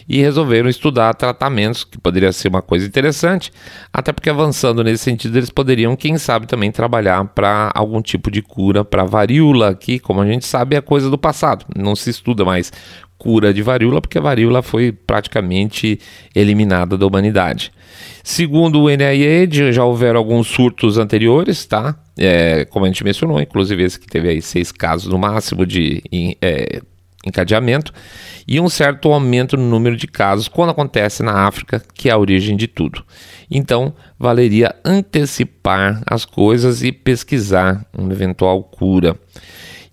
e 0.07 0.22
resolveram 0.22 0.69
estudar 0.69 1.13
tratamentos, 1.13 1.84
que 1.84 1.98
poderia 1.98 2.31
ser 2.31 2.50
uma 2.50 2.62
coisa 2.62 2.86
interessante, 2.86 3.51
até 3.91 4.12
porque 4.12 4.29
avançando 4.29 4.84
nesse 4.84 5.03
sentido, 5.03 5.38
eles 5.38 5.50
poderiam, 5.50 5.95
quem 5.95 6.17
sabe, 6.17 6.45
também 6.45 6.72
trabalhar 6.72 7.24
para 7.25 7.72
algum 7.74 8.01
tipo 8.01 8.29
de 8.29 8.41
cura 8.41 8.84
para 8.84 9.05
varíola, 9.05 9.74
que, 9.74 9.98
como 9.98 10.22
a 10.22 10.25
gente 10.25 10.45
sabe, 10.45 10.75
é 10.75 10.81
coisa 10.81 11.10
do 11.10 11.17
passado. 11.17 11.65
Não 11.75 11.95
se 11.95 12.10
estuda 12.10 12.43
mais 12.43 12.72
cura 13.17 13.53
de 13.53 13.62
varíola, 13.62 14.01
porque 14.01 14.17
a 14.17 14.22
varíola 14.22 14.62
foi 14.62 14.91
praticamente 14.91 16.00
eliminada 16.36 16.98
da 16.98 17.07
humanidade. 17.07 17.72
Segundo 18.24 18.81
o 18.81 18.89
NIH, 18.89 19.72
já 19.72 19.86
houveram 19.86 20.19
alguns 20.19 20.48
surtos 20.48 20.98
anteriores, 20.98 21.65
tá? 21.65 21.95
É, 22.17 22.65
como 22.65 22.86
a 22.86 22.88
gente 22.88 23.03
mencionou, 23.03 23.39
inclusive 23.39 23.84
esse 23.84 24.00
que 24.00 24.07
teve 24.07 24.29
aí 24.29 24.41
seis 24.41 24.72
casos 24.72 25.07
no 25.07 25.17
máximo 25.17 25.65
de 25.65 26.03
é, 26.41 26.81
encadeamento 27.25 27.94
e 28.48 28.60
um 28.60 28.70
certo 28.70 29.12
aumento 29.12 29.58
no 29.58 29.67
número 29.67 29.98
de 29.98 30.08
casos 30.08 30.48
quando 30.48 30.70
acontece 30.70 31.24
na 31.24 31.48
África, 31.48 31.82
que 31.94 32.10
é 32.10 32.12
a 32.12 32.17
origem 32.17 32.55
de 32.55 32.67
tudo. 32.67 33.03
Então, 33.50 33.94
valeria 34.17 34.75
antecipar 34.84 36.01
as 36.05 36.25
coisas 36.25 36.84
e 36.84 36.91
pesquisar 36.91 37.86
uma 37.98 38.12
eventual 38.12 38.63
cura. 38.63 39.17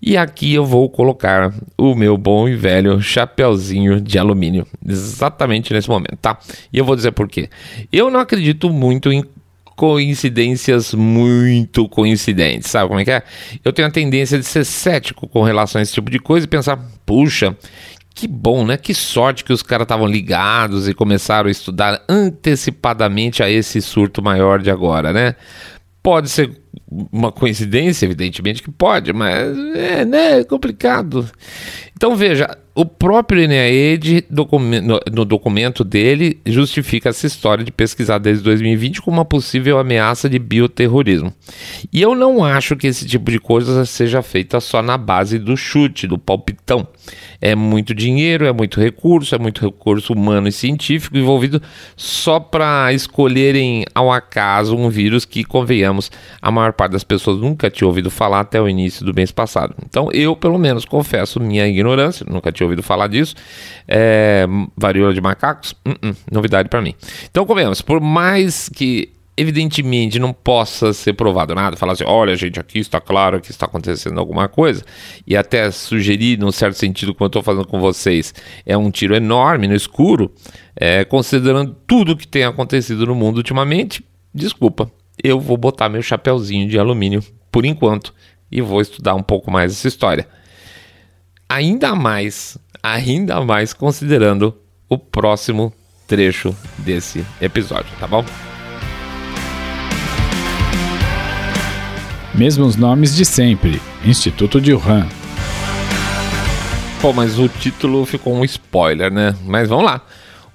E 0.05 0.17
aqui 0.17 0.53
eu 0.53 0.65
vou 0.65 0.89
colocar 0.89 1.53
o 1.77 1.95
meu 1.95 2.17
bom 2.17 2.49
e 2.49 2.57
velho 2.57 3.01
chapeuzinho 3.01 4.01
de 4.01 4.19
alumínio, 4.19 4.67
exatamente 4.85 5.73
nesse 5.73 5.87
momento, 5.87 6.17
tá? 6.21 6.37
E 6.73 6.77
eu 6.77 6.83
vou 6.83 6.93
dizer 6.93 7.13
por 7.13 7.29
quê. 7.29 7.49
Eu 7.89 8.09
não 8.09 8.19
acredito 8.19 8.69
muito 8.69 9.13
em 9.13 9.23
coincidências 9.75 10.93
muito 10.93 11.87
coincidentes, 11.89 12.69
sabe 12.69 12.87
como 12.87 12.99
é 12.99 13.05
que 13.05 13.11
é? 13.11 13.23
Eu 13.63 13.73
tenho 13.73 13.87
a 13.87 13.91
tendência 13.91 14.37
de 14.37 14.45
ser 14.45 14.65
cético 14.65 15.27
com 15.27 15.41
relação 15.41 15.79
a 15.79 15.81
esse 15.83 15.93
tipo 15.93 16.09
de 16.09 16.19
coisa 16.19 16.45
e 16.45 16.49
pensar, 16.49 16.77
puxa, 17.05 17.55
que 18.13 18.27
bom, 18.27 18.65
né? 18.65 18.77
Que 18.77 18.93
sorte 18.93 19.43
que 19.43 19.51
os 19.51 19.63
caras 19.63 19.85
estavam 19.85 20.07
ligados 20.07 20.87
e 20.87 20.93
começaram 20.93 21.47
a 21.47 21.51
estudar 21.51 22.03
antecipadamente 22.07 23.41
a 23.41 23.49
esse 23.49 23.81
surto 23.81 24.21
maior 24.21 24.61
de 24.61 24.69
agora, 24.69 25.11
né? 25.11 25.35
Pode 26.01 26.29
ser 26.29 26.51
uma 27.11 27.31
coincidência, 27.31 28.05
evidentemente 28.05 28.61
que 28.61 28.69
pode, 28.69 29.11
mas 29.13 29.57
é, 29.75 30.05
né, 30.05 30.39
é 30.39 30.43
complicado. 30.43 31.27
Então 31.95 32.15
veja, 32.15 32.55
o 32.75 32.85
próprio 32.85 33.47
no, 34.81 34.99
no 35.11 35.25
documento 35.25 35.83
dele 35.83 36.39
justifica 36.45 37.09
essa 37.09 37.27
história 37.27 37.63
de 37.63 37.71
pesquisar 37.71 38.17
desde 38.17 38.43
2020 38.43 39.01
como 39.01 39.17
uma 39.17 39.25
possível 39.25 39.77
ameaça 39.77 40.27
de 40.27 40.39
bioterrorismo. 40.39 41.31
E 41.91 42.01
eu 42.01 42.15
não 42.15 42.43
acho 42.43 42.75
que 42.75 42.87
esse 42.87 43.05
tipo 43.05 43.29
de 43.29 43.39
coisa 43.39 43.85
seja 43.85 44.21
feita 44.23 44.59
só 44.59 44.81
na 44.81 44.97
base 44.97 45.37
do 45.37 45.55
chute, 45.55 46.07
do 46.07 46.17
palpitão. 46.17 46.87
É 47.41 47.55
muito 47.55 47.93
dinheiro, 47.93 48.45
é 48.45 48.53
muito 48.53 48.79
recurso, 48.79 49.35
é 49.35 49.37
muito 49.37 49.61
recurso 49.61 50.13
humano 50.13 50.47
e 50.47 50.51
científico 50.51 51.17
envolvido 51.17 51.61
só 51.95 52.39
para 52.39 52.93
escolherem 52.93 53.85
ao 53.93 54.11
acaso 54.11 54.75
um 54.75 54.89
vírus 54.89 55.25
que, 55.25 55.43
convenhamos, 55.43 56.11
a 56.41 56.51
maior 56.51 56.73
parte 56.73 56.93
das 56.93 57.03
pessoas 57.03 57.37
nunca 57.37 57.69
tinha 57.69 57.87
ouvido 57.87 58.09
falar 58.09 58.41
até 58.41 58.61
o 58.61 58.67
início 58.67 59.05
do 59.05 59.13
mês 59.13 59.31
passado. 59.31 59.75
Então 59.85 60.09
eu, 60.11 60.35
pelo 60.35 60.57
menos, 60.57 60.85
confesso 60.85 61.39
minha 61.39 61.67
ignorância, 61.67 62.25
nunca 62.29 62.51
tinha 62.51 62.65
ouvido 62.65 62.83
falar 62.83 63.07
disso. 63.07 63.35
É, 63.87 64.45
varíola 64.77 65.13
de 65.13 65.21
macacos, 65.21 65.71
uh 65.85 65.91
-uh, 65.91 66.15
novidade 66.31 66.69
para 66.69 66.81
mim. 66.81 66.95
Então, 67.29 67.45
convenhamos, 67.45 67.81
por 67.81 67.99
mais 67.99 68.69
que 68.69 69.12
evidentemente 69.35 70.19
não 70.19 70.31
possa 70.31 70.93
ser 70.93 71.13
provado 71.13 71.55
nada, 71.55 71.75
falar 71.75 71.93
assim, 71.93 72.03
olha 72.05 72.35
gente, 72.35 72.59
aqui 72.59 72.79
está 72.79 73.01
claro 73.01 73.41
que 73.41 73.51
está 73.51 73.65
acontecendo 73.65 74.19
alguma 74.19 74.47
coisa, 74.47 74.83
e 75.25 75.35
até 75.35 75.69
sugerir, 75.71 76.37
num 76.37 76.51
certo 76.51 76.75
sentido, 76.75 77.13
como 77.13 77.25
eu 77.25 77.27
estou 77.27 77.43
fazendo 77.43 77.67
com 77.67 77.79
vocês, 77.79 78.33
é 78.65 78.77
um 78.77 78.91
tiro 78.91 79.15
enorme 79.15 79.67
no 79.67 79.75
escuro, 79.75 80.31
é, 80.75 81.03
considerando 81.03 81.75
tudo 81.87 82.15
que 82.15 82.27
tem 82.27 82.43
acontecido 82.43 83.05
no 83.05 83.15
mundo 83.15 83.37
ultimamente, 83.37 84.05
desculpa, 84.33 84.91
eu 85.23 85.39
vou 85.39 85.57
botar 85.57 85.89
meu 85.89 86.01
chapéuzinho 86.01 86.67
de 86.67 86.77
alumínio 86.77 87.23
por 87.51 87.65
enquanto 87.65 88.13
e 88.51 88.61
vou 88.61 88.81
estudar 88.81 89.15
um 89.15 89.23
pouco 89.23 89.49
mais 89.49 89.71
essa 89.71 89.87
história. 89.87 90.27
Ainda 91.49 91.95
mais, 91.95 92.57
ainda 92.81 93.41
mais 93.41 93.73
considerando 93.73 94.55
o 94.87 94.97
próximo 94.97 95.73
trecho 96.07 96.55
desse 96.77 97.25
episódio, 97.41 97.91
tá 97.99 98.07
bom? 98.07 98.23
Mesmos 102.35 102.75
nomes 102.75 103.15
de 103.15 103.25
sempre, 103.25 103.79
Instituto 104.03 104.59
de 104.59 104.73
Wuhan. 104.73 105.07
Pô, 106.99 107.13
mas 107.13 107.37
o 107.37 107.47
título 107.47 108.07
ficou 108.07 108.33
um 108.33 108.43
spoiler, 108.43 109.13
né? 109.13 109.35
Mas 109.45 109.69
vamos 109.69 109.85
lá. 109.85 110.01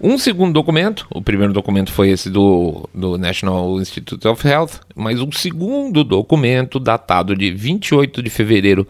Um 0.01 0.19
segundo 0.19 0.53
documento, 0.53 1.07
o 1.09 1.23
primeiro 1.23 1.53
documento 1.53 1.93
foi 1.93 2.11
esse 2.11 2.31
do, 2.31 2.89
do 2.93 3.17
National 3.17 3.81
Institute 3.81 4.27
of 4.27 4.47
Health, 4.47 4.81
mas 4.97 5.21
um 5.21 5.31
segundo 5.31 6.03
documento 6.03 6.81
datado 6.81 7.37
de 7.37 7.53
28 7.53 8.25
de 8.25 8.31
fevereiro 8.31 8.87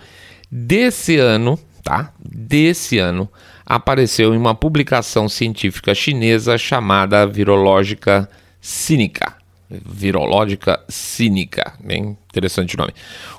desse 0.50 1.18
ano, 1.18 1.58
tá? 1.84 2.14
Desse 2.18 2.96
ano, 2.96 3.28
apareceu 3.66 4.32
em 4.32 4.38
uma 4.38 4.54
publicação 4.54 5.28
científica 5.28 5.94
chinesa 5.94 6.56
chamada 6.56 7.26
Virológica 7.26 8.26
Cínica 8.62 9.37
virológica 9.70 10.80
cínica. 10.88 11.74
Bem 11.82 12.16
interessante 12.30 12.74
o 12.74 12.78
nome. 12.78 12.92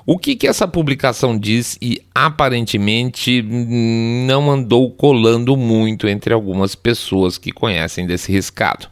O 0.06 0.18
que, 0.18 0.36
que 0.36 0.46
essa 0.46 0.68
publicação 0.68 1.36
diz 1.38 1.76
e 1.80 2.00
aparentemente 2.14 3.42
não 3.42 4.50
andou 4.50 4.90
colando 4.90 5.56
muito 5.56 6.08
entre 6.08 6.32
algumas 6.32 6.74
pessoas 6.74 7.36
que 7.36 7.50
conhecem 7.50 8.06
desse 8.06 8.30
riscado. 8.30 8.88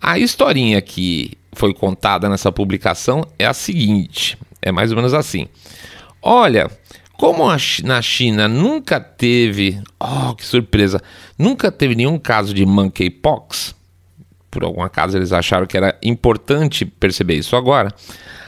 A 0.00 0.18
historinha 0.18 0.80
que 0.80 1.32
foi 1.52 1.74
contada 1.74 2.28
nessa 2.28 2.52
publicação 2.52 3.24
é 3.38 3.46
a 3.46 3.54
seguinte: 3.54 4.38
é 4.62 4.70
mais 4.70 4.90
ou 4.90 4.96
menos 4.96 5.14
assim. 5.14 5.46
Olha, 6.22 6.70
como 7.18 7.44
na 7.84 8.00
China 8.00 8.46
nunca 8.46 9.00
teve, 9.00 9.80
oh 9.98 10.34
que 10.34 10.44
surpresa, 10.44 11.02
nunca 11.36 11.72
teve 11.72 11.96
nenhum 11.96 12.18
caso 12.18 12.54
de 12.54 12.64
monkeypox, 12.64 13.74
por 14.50 14.64
algum 14.64 14.82
acaso 14.82 15.16
eles 15.16 15.32
acharam 15.32 15.66
que 15.66 15.76
era 15.76 15.98
importante 16.02 16.84
perceber 16.84 17.34
isso 17.34 17.56
agora, 17.56 17.92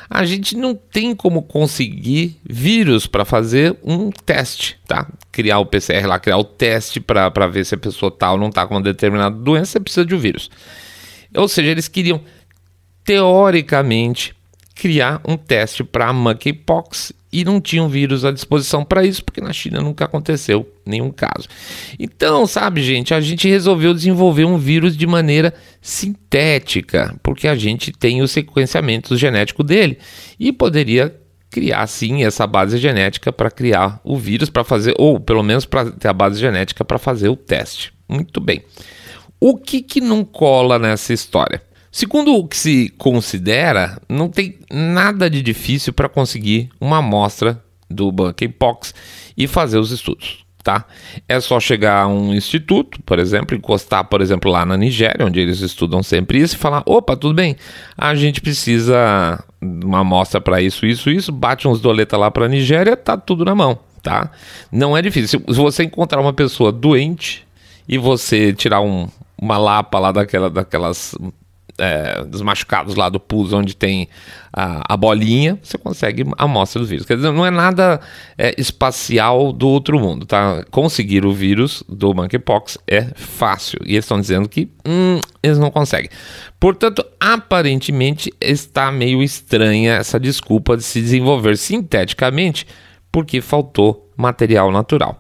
a 0.08 0.24
gente 0.24 0.56
não 0.56 0.74
tem 0.74 1.14
como 1.14 1.40
conseguir 1.42 2.36
vírus 2.44 3.06
para 3.06 3.24
fazer 3.24 3.78
um 3.84 4.10
teste, 4.10 4.76
tá? 4.84 5.06
Criar 5.30 5.60
o 5.60 5.66
PCR 5.66 6.04
lá, 6.06 6.18
criar 6.18 6.38
o 6.38 6.44
teste 6.44 6.98
para 6.98 7.46
ver 7.46 7.64
se 7.64 7.76
a 7.76 7.78
pessoa 7.78 8.10
tal 8.10 8.34
tá 8.34 8.40
não 8.40 8.48
está 8.48 8.66
com 8.66 8.74
uma 8.74 8.82
determinada 8.82 9.36
doença, 9.36 9.72
você 9.72 9.80
precisa 9.80 10.04
de 10.04 10.14
um 10.14 10.18
vírus. 10.18 10.50
Ou 11.32 11.46
seja, 11.46 11.70
eles 11.70 11.86
queriam, 11.86 12.20
teoricamente, 13.04 14.34
criar 14.74 15.20
um 15.24 15.36
teste 15.36 15.84
para 15.84 16.12
monkeypox 16.12 17.12
e 17.32 17.44
não 17.44 17.60
tinham 17.60 17.88
vírus 17.88 18.24
à 18.24 18.32
disposição 18.32 18.84
para 18.84 19.04
isso, 19.04 19.24
porque 19.24 19.40
na 19.40 19.52
China 19.52 19.80
nunca 19.80 20.04
aconteceu 20.04 20.68
nenhum 20.84 21.10
caso. 21.10 21.48
Então, 21.98 22.46
sabe, 22.46 22.82
gente, 22.82 23.14
a 23.14 23.20
gente 23.20 23.48
resolveu 23.48 23.94
desenvolver 23.94 24.44
um 24.44 24.58
vírus 24.58 24.96
de 24.96 25.06
maneira 25.06 25.54
sintética, 25.80 27.14
porque 27.22 27.46
a 27.46 27.54
gente 27.54 27.92
tem 27.92 28.20
o 28.22 28.28
sequenciamento 28.28 29.16
genético 29.16 29.62
dele 29.62 29.98
e 30.38 30.52
poderia 30.52 31.14
criar 31.50 31.86
sim 31.86 32.24
essa 32.24 32.46
base 32.46 32.78
genética 32.78 33.32
para 33.32 33.50
criar 33.50 34.00
o 34.04 34.16
vírus 34.16 34.48
para 34.48 34.62
fazer 34.62 34.94
ou 34.98 35.18
pelo 35.18 35.42
menos 35.42 35.64
para 35.64 35.90
ter 35.90 36.08
a 36.08 36.12
base 36.12 36.38
genética 36.38 36.84
para 36.84 36.98
fazer 36.98 37.28
o 37.28 37.36
teste. 37.36 37.92
Muito 38.08 38.40
bem. 38.40 38.62
O 39.40 39.56
que 39.56 39.82
que 39.82 40.00
não 40.00 40.24
cola 40.24 40.78
nessa 40.78 41.12
história? 41.12 41.62
Segundo 41.92 42.34
o 42.34 42.46
que 42.46 42.56
se 42.56 42.88
considera, 42.96 44.00
não 44.08 44.28
tem 44.28 44.58
nada 44.70 45.28
de 45.28 45.42
difícil 45.42 45.92
para 45.92 46.08
conseguir 46.08 46.70
uma 46.80 46.98
amostra 46.98 47.62
do 47.90 48.12
monkeypox 48.12 48.94
e 49.36 49.48
fazer 49.48 49.78
os 49.78 49.90
estudos, 49.90 50.44
tá? 50.62 50.84
É 51.28 51.40
só 51.40 51.58
chegar 51.58 52.02
a 52.02 52.06
um 52.06 52.32
instituto, 52.32 53.02
por 53.02 53.18
exemplo, 53.18 53.56
encostar, 53.56 54.04
por 54.04 54.20
exemplo, 54.20 54.52
lá 54.52 54.64
na 54.64 54.76
Nigéria, 54.76 55.26
onde 55.26 55.40
eles 55.40 55.60
estudam 55.60 56.00
sempre 56.00 56.38
isso, 56.38 56.54
e 56.54 56.58
falar: 56.58 56.84
opa, 56.86 57.16
tudo 57.16 57.34
bem, 57.34 57.56
a 57.98 58.14
gente 58.14 58.40
precisa 58.40 59.42
de 59.60 59.84
uma 59.84 60.00
amostra 60.00 60.40
para 60.40 60.62
isso, 60.62 60.86
isso, 60.86 61.10
isso, 61.10 61.32
bate 61.32 61.66
uns 61.66 61.80
doleta 61.80 62.16
lá 62.16 62.30
para 62.30 62.44
a 62.44 62.48
Nigéria, 62.48 62.96
tá 62.96 63.16
tudo 63.16 63.44
na 63.44 63.54
mão, 63.54 63.76
tá? 64.00 64.30
Não 64.70 64.96
é 64.96 65.02
difícil. 65.02 65.42
Se 65.48 65.56
você 65.56 65.82
encontrar 65.82 66.20
uma 66.20 66.32
pessoa 66.32 66.70
doente 66.70 67.44
e 67.88 67.98
você 67.98 68.52
tirar 68.52 68.80
um, 68.80 69.08
uma 69.36 69.58
lapa 69.58 69.98
lá 69.98 70.12
daquela, 70.12 70.48
daquelas 70.48 71.16
é, 71.80 72.22
dos 72.24 72.42
machucados 72.42 72.94
lá 72.94 73.08
do 73.08 73.18
pus, 73.18 73.52
onde 73.52 73.74
tem 73.74 74.08
a, 74.52 74.94
a, 74.94 74.96
bolinha, 74.96 75.58
você 75.62 75.78
consegue 75.78 76.24
a 76.36 76.44
amostra 76.44 76.80
do 76.80 76.86
vírus. 76.86 77.06
Quer 77.06 77.16
dizer, 77.16 77.32
não 77.32 77.44
é 77.44 77.50
nada 77.50 78.00
é, 78.36 78.54
espacial 78.58 79.52
do 79.52 79.66
outro 79.68 79.98
mundo, 79.98 80.26
tá? 80.26 80.64
Conseguir 80.70 81.24
o 81.24 81.32
vírus 81.32 81.82
do 81.88 82.14
monkeypox 82.14 82.78
é 82.86 83.06
fácil. 83.16 83.80
E 83.84 83.94
eles 83.94 84.04
estão 84.04 84.20
dizendo 84.20 84.48
que 84.48 84.68
hum, 84.86 85.20
eles 85.42 85.58
não 85.58 85.70
conseguem. 85.70 86.10
Portanto, 86.58 87.04
aparentemente 87.18 88.32
está 88.40 88.92
meio 88.92 89.22
estranha 89.22 89.94
essa 89.94 90.20
desculpa 90.20 90.76
de 90.76 90.82
se 90.82 91.00
desenvolver 91.00 91.56
sinteticamente 91.56 92.66
porque 93.10 93.40
faltou 93.40 94.08
material 94.16 94.70
natural. 94.70 95.19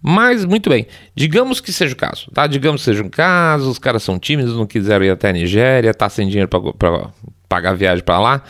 Mas, 0.00 0.44
muito 0.44 0.70
bem, 0.70 0.86
digamos 1.14 1.60
que 1.60 1.72
seja 1.72 1.92
o 1.92 1.96
caso, 1.96 2.30
tá? 2.32 2.46
Digamos 2.46 2.82
que 2.82 2.84
seja 2.84 3.02
um 3.02 3.08
caso, 3.08 3.68
os 3.68 3.78
caras 3.78 4.02
são 4.02 4.18
tímidos, 4.18 4.56
não 4.56 4.66
quiseram 4.66 5.04
ir 5.04 5.10
até 5.10 5.30
a 5.30 5.32
Nigéria, 5.32 5.92
tá 5.92 6.08
sem 6.08 6.28
dinheiro 6.28 6.48
para 6.48 7.10
pagar 7.48 7.70
a 7.70 7.74
viagem 7.74 8.04
para 8.04 8.20
lá. 8.20 8.42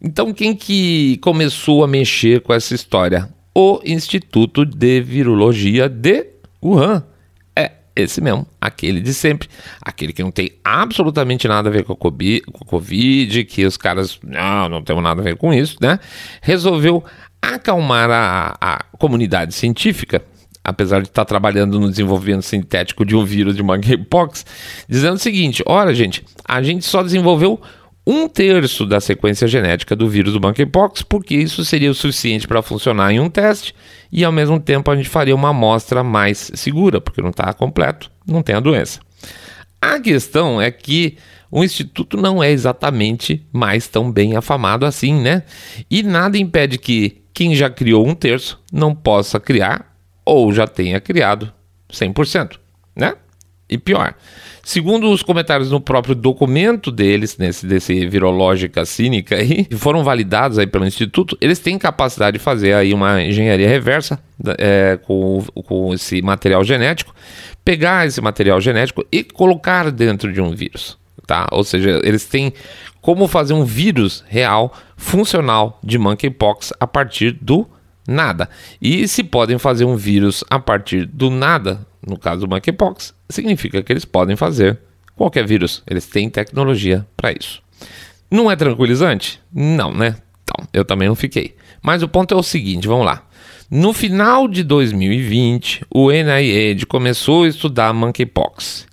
Então, 0.00 0.32
quem 0.32 0.54
que 0.54 1.18
começou 1.18 1.82
a 1.82 1.88
mexer 1.88 2.40
com 2.40 2.54
essa 2.54 2.74
história? 2.74 3.28
O 3.52 3.80
Instituto 3.84 4.64
de 4.64 5.00
Virologia 5.00 5.88
de 5.88 6.26
Wuhan. 6.62 7.04
É 7.56 7.72
esse 7.96 8.20
mesmo, 8.20 8.46
aquele 8.60 9.00
de 9.00 9.12
sempre, 9.12 9.48
aquele 9.82 10.12
que 10.12 10.22
não 10.22 10.30
tem 10.30 10.52
absolutamente 10.62 11.48
nada 11.48 11.68
a 11.68 11.72
ver 11.72 11.82
com 11.82 11.92
a 11.92 12.64
Covid, 12.64 13.44
que 13.46 13.66
os 13.66 13.76
caras, 13.76 14.20
não, 14.22 14.68
não 14.68 14.82
temos 14.82 15.02
nada 15.02 15.20
a 15.20 15.24
ver 15.24 15.36
com 15.36 15.52
isso, 15.52 15.76
né? 15.80 15.98
Resolveu 16.40 17.04
acalmar 17.42 18.08
a, 18.08 18.56
a 18.60 18.84
comunidade 18.96 19.52
científica 19.52 20.22
apesar 20.68 21.00
de 21.00 21.08
estar 21.08 21.24
trabalhando 21.24 21.80
no 21.80 21.88
desenvolvimento 21.88 22.42
sintético 22.42 23.04
de 23.04 23.16
um 23.16 23.24
vírus 23.24 23.56
de 23.56 23.62
monkeypox, 23.62 24.44
dizendo 24.88 25.14
o 25.14 25.18
seguinte: 25.18 25.62
olha, 25.66 25.94
gente, 25.94 26.24
a 26.44 26.62
gente 26.62 26.84
só 26.84 27.02
desenvolveu 27.02 27.60
um 28.06 28.26
terço 28.26 28.86
da 28.86 29.00
sequência 29.00 29.46
genética 29.46 29.94
do 29.94 30.08
vírus 30.08 30.32
do 30.32 30.40
monkeypox, 30.40 31.02
porque 31.02 31.34
isso 31.34 31.64
seria 31.64 31.90
o 31.90 31.94
suficiente 31.94 32.48
para 32.48 32.62
funcionar 32.62 33.12
em 33.12 33.20
um 33.20 33.28
teste 33.28 33.74
e 34.10 34.24
ao 34.24 34.32
mesmo 34.32 34.58
tempo 34.58 34.90
a 34.90 34.96
gente 34.96 35.08
faria 35.08 35.34
uma 35.34 35.50
amostra 35.50 36.02
mais 36.02 36.50
segura, 36.54 37.00
porque 37.00 37.20
não 37.20 37.30
está 37.30 37.52
completo, 37.52 38.10
não 38.26 38.42
tem 38.42 38.54
a 38.54 38.60
doença. 38.60 39.00
A 39.80 40.00
questão 40.00 40.60
é 40.60 40.70
que 40.70 41.18
o 41.50 41.62
instituto 41.62 42.16
não 42.16 42.42
é 42.42 42.50
exatamente 42.50 43.46
mais 43.52 43.86
tão 43.88 44.10
bem 44.10 44.36
afamado 44.36 44.84
assim, 44.84 45.14
né? 45.20 45.42
E 45.90 46.02
nada 46.02 46.38
impede 46.38 46.78
que 46.78 47.22
quem 47.32 47.54
já 47.54 47.70
criou 47.70 48.06
um 48.06 48.14
terço 48.14 48.58
não 48.72 48.94
possa 48.94 49.38
criar 49.38 49.87
ou 50.28 50.52
já 50.52 50.66
tenha 50.66 51.00
criado 51.00 51.50
100%, 51.90 52.58
né? 52.94 53.14
E 53.66 53.78
pior, 53.78 54.14
segundo 54.62 55.10
os 55.10 55.22
comentários 55.22 55.70
no 55.70 55.80
próprio 55.80 56.14
documento 56.14 56.90
deles, 56.90 57.38
nesse 57.38 57.66
desse 57.66 58.06
virológica 58.06 58.84
cínica 58.84 59.36
aí, 59.36 59.64
que 59.64 59.76
foram 59.76 60.04
validados 60.04 60.58
aí 60.58 60.66
pelo 60.66 60.86
instituto, 60.86 61.36
eles 61.40 61.58
têm 61.58 61.78
capacidade 61.78 62.36
de 62.36 62.44
fazer 62.44 62.74
aí 62.74 62.92
uma 62.92 63.22
engenharia 63.22 63.68
reversa 63.68 64.18
é, 64.58 64.98
com, 65.02 65.42
com 65.64 65.94
esse 65.94 66.20
material 66.20 66.62
genético, 66.62 67.14
pegar 67.64 68.06
esse 68.06 68.20
material 68.20 68.60
genético 68.60 69.04
e 69.10 69.24
colocar 69.24 69.90
dentro 69.90 70.30
de 70.30 70.42
um 70.42 70.54
vírus, 70.54 70.98
tá? 71.26 71.46
Ou 71.52 71.64
seja, 71.64 72.00
eles 72.04 72.26
têm 72.26 72.52
como 73.00 73.26
fazer 73.28 73.54
um 73.54 73.64
vírus 73.64 74.24
real, 74.28 74.74
funcional 74.96 75.78
de 75.82 75.98
monkeypox 75.98 76.72
a 76.78 76.86
partir 76.86 77.32
do 77.32 77.66
nada. 78.08 78.48
E 78.80 79.06
se 79.06 79.22
podem 79.22 79.58
fazer 79.58 79.84
um 79.84 79.94
vírus 79.94 80.42
a 80.48 80.58
partir 80.58 81.04
do 81.04 81.28
nada, 81.28 81.86
no 82.04 82.18
caso 82.18 82.40
do 82.40 82.48
monkeypox, 82.48 83.14
significa 83.28 83.82
que 83.82 83.92
eles 83.92 84.06
podem 84.06 84.34
fazer 84.34 84.78
qualquer 85.14 85.46
vírus. 85.46 85.82
Eles 85.86 86.06
têm 86.06 86.30
tecnologia 86.30 87.06
para 87.14 87.32
isso. 87.32 87.62
Não 88.30 88.50
é 88.50 88.56
tranquilizante? 88.56 89.40
Não, 89.52 89.92
né? 89.92 90.16
Então, 90.42 90.66
eu 90.72 90.84
também 90.84 91.08
não 91.08 91.14
fiquei. 91.14 91.54
Mas 91.82 92.02
o 92.02 92.08
ponto 92.08 92.34
é 92.34 92.36
o 92.36 92.42
seguinte, 92.42 92.88
vamos 92.88 93.04
lá. 93.04 93.27
No 93.70 93.92
final 93.92 94.48
de 94.48 94.62
2020, 94.62 95.84
o 95.90 96.10
NIH 96.10 96.86
começou 96.88 97.44
a 97.44 97.48
estudar 97.48 97.92
monkeypox. 97.92 98.86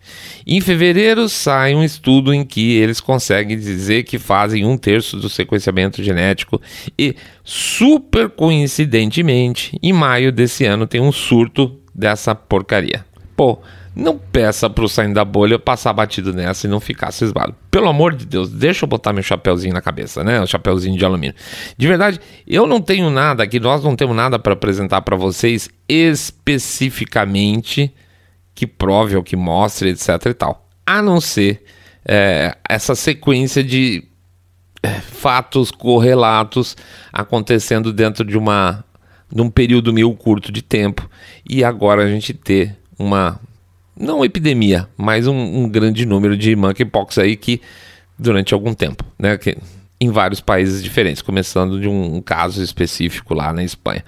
Em 0.46 0.60
fevereiro 0.60 1.30
sai 1.30 1.74
um 1.74 1.82
estudo 1.82 2.34
em 2.34 2.44
que 2.44 2.74
eles 2.76 3.00
conseguem 3.00 3.58
dizer 3.58 4.04
que 4.04 4.20
fazem 4.20 4.66
um 4.66 4.78
terço 4.78 5.16
do 5.16 5.30
sequenciamento 5.30 6.04
genético 6.04 6.62
e, 7.00 7.16
super 7.42 8.30
coincidentemente, 8.30 9.80
em 9.82 9.94
maio 9.94 10.30
desse 10.30 10.66
ano 10.66 10.86
tem 10.86 11.00
um 11.00 11.12
surto 11.12 11.80
dessa 11.96 12.36
porcaria. 12.36 13.06
Pô, 13.34 13.60
não 13.96 14.18
peça 14.18 14.70
pro 14.70 14.90
saindo 14.90 15.14
da 15.14 15.24
bolha 15.24 15.58
passar 15.58 15.94
batido 15.94 16.34
nessa 16.34 16.68
e 16.68 16.70
não 16.70 16.82
ficar 16.82 17.12
cismado. 17.12 17.56
Pelo 17.72 17.88
amor 17.88 18.14
de 18.14 18.26
Deus, 18.26 18.50
deixa 18.50 18.84
eu 18.84 18.90
botar 18.90 19.14
meu 19.14 19.24
chapéuzinho 19.24 19.74
na 19.74 19.82
cabeça, 19.82 20.24
né? 20.24 20.42
O 20.42 20.48
chapéuzinho 20.48 20.98
de 20.98 21.06
alumínio. 21.06 21.36
De 21.78 21.88
verdade, 21.88 22.20
eu 22.46 22.68
não 22.68 22.82
tenho 22.82 23.10
nada 23.10 23.44
aqui, 23.44 23.60
nós 23.60 23.84
não 23.84 23.96
temos 23.96 24.16
nada 24.16 24.38
para 24.38 24.54
apresentar 24.54 25.02
para 25.02 25.16
vocês 25.16 25.70
especificamente 25.88 27.94
que 28.54 28.68
prove 28.68 29.16
ou 29.16 29.24
que 29.24 29.36
mostre, 29.36 29.90
etc 29.90 30.26
e 30.26 30.34
tal. 30.34 30.68
A 30.86 31.02
não 31.02 31.22
ser 31.22 31.64
é, 32.06 32.58
essa 32.68 32.96
sequência 32.96 33.64
de 33.64 34.04
é, 34.84 34.90
fatos 34.90 35.72
correlatos 35.72 36.76
acontecendo 37.14 37.94
dentro 37.94 38.26
de 38.26 38.38
uma 38.38 38.84
de 39.32 39.42
um 39.42 39.50
período 39.50 39.92
meio 39.92 40.14
curto 40.14 40.52
de 40.52 40.62
tempo 40.62 41.10
e 41.50 41.64
agora 41.64 42.04
a 42.04 42.08
gente 42.08 42.34
ter 42.34 42.78
uma 42.98 43.40
não 43.98 44.26
epidemia, 44.26 44.88
mas 44.98 45.28
um, 45.28 45.36
um 45.36 45.70
grande 45.70 46.06
número 46.06 46.36
de 46.38 46.56
monkeypox 46.56 47.18
aí 47.18 47.36
que 47.36 47.62
durante 48.18 48.54
algum 48.54 48.74
tempo, 48.74 49.04
né, 49.18 49.38
que, 49.38 49.58
em 50.00 50.10
vários 50.10 50.42
países 50.42 50.84
diferentes, 50.84 51.22
começando 51.22 51.80
de 51.80 51.88
um, 51.88 52.16
um 52.16 52.22
caso 52.22 52.62
específico 52.62 53.34
lá 53.34 53.54
na 53.54 53.64
Espanha. 53.64 54.04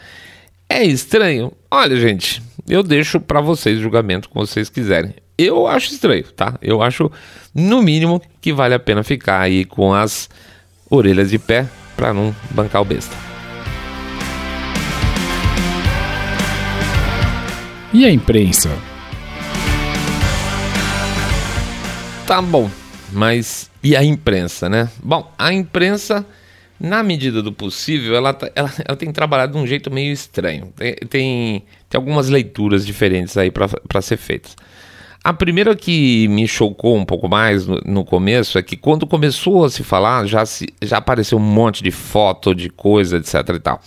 É 0.69 0.83
estranho? 0.83 1.51
Olha, 1.71 1.95
gente, 1.97 2.41
eu 2.67 2.83
deixo 2.83 3.19
para 3.19 3.39
vocês 3.39 3.79
o 3.79 3.81
julgamento 3.81 4.29
como 4.29 4.45
vocês 4.45 4.69
quiserem. 4.69 5.13
Eu 5.37 5.67
acho 5.67 5.93
estranho, 5.93 6.25
tá? 6.35 6.57
Eu 6.61 6.81
acho, 6.81 7.11
no 7.53 7.81
mínimo, 7.81 8.21
que 8.41 8.51
vale 8.51 8.73
a 8.73 8.79
pena 8.79 9.03
ficar 9.03 9.39
aí 9.39 9.63
com 9.63 9.93
as 9.93 10.29
orelhas 10.89 11.29
de 11.29 11.39
pé 11.39 11.67
para 11.95 12.13
não 12.13 12.35
bancar 12.51 12.81
o 12.81 12.85
besta. 12.85 13.15
E 17.93 18.05
a 18.05 18.11
imprensa? 18.11 18.69
Tá 22.27 22.41
bom, 22.41 22.69
mas 23.13 23.71
e 23.81 23.95
a 23.95 24.03
imprensa, 24.03 24.67
né? 24.67 24.89
Bom, 25.01 25.31
a 25.39 25.53
imprensa 25.53 26.25
na 26.77 27.01
medida 27.01 27.41
do 27.41 27.53
possível, 27.53 28.17
ela, 28.17 28.33
tá, 28.33 28.51
ela, 28.53 28.69
ela, 28.85 28.97
tem 28.97 29.09
trabalhado 29.13 29.53
de 29.53 29.57
um 29.57 29.65
jeito 29.65 29.89
meio 29.89 30.11
estranho. 30.11 30.73
Tem, 30.75 30.93
tem, 31.09 31.63
tem 31.89 31.97
algumas 31.97 32.27
leituras 32.27 32.85
diferentes 32.85 33.37
aí 33.37 33.49
para 33.49 34.01
ser 34.01 34.17
feitas. 34.17 34.57
A 35.23 35.31
primeira 35.31 35.73
que 35.73 36.27
me 36.27 36.45
chocou 36.49 36.97
um 36.97 37.05
pouco 37.05 37.29
mais 37.29 37.65
no, 37.65 37.79
no, 37.85 38.03
começo 38.03 38.57
é 38.57 38.61
que 38.61 38.75
quando 38.75 39.07
começou 39.07 39.63
a 39.63 39.69
se 39.69 39.81
falar, 39.81 40.25
já, 40.25 40.45
se, 40.45 40.67
já 40.81 40.97
apareceu 40.97 41.37
um 41.37 41.41
monte 41.41 41.81
de 41.81 41.91
foto, 41.91 42.53
de 42.53 42.69
coisa, 42.69 43.17
etc 43.17 43.55
e 43.55 43.59
tal. 43.59 43.81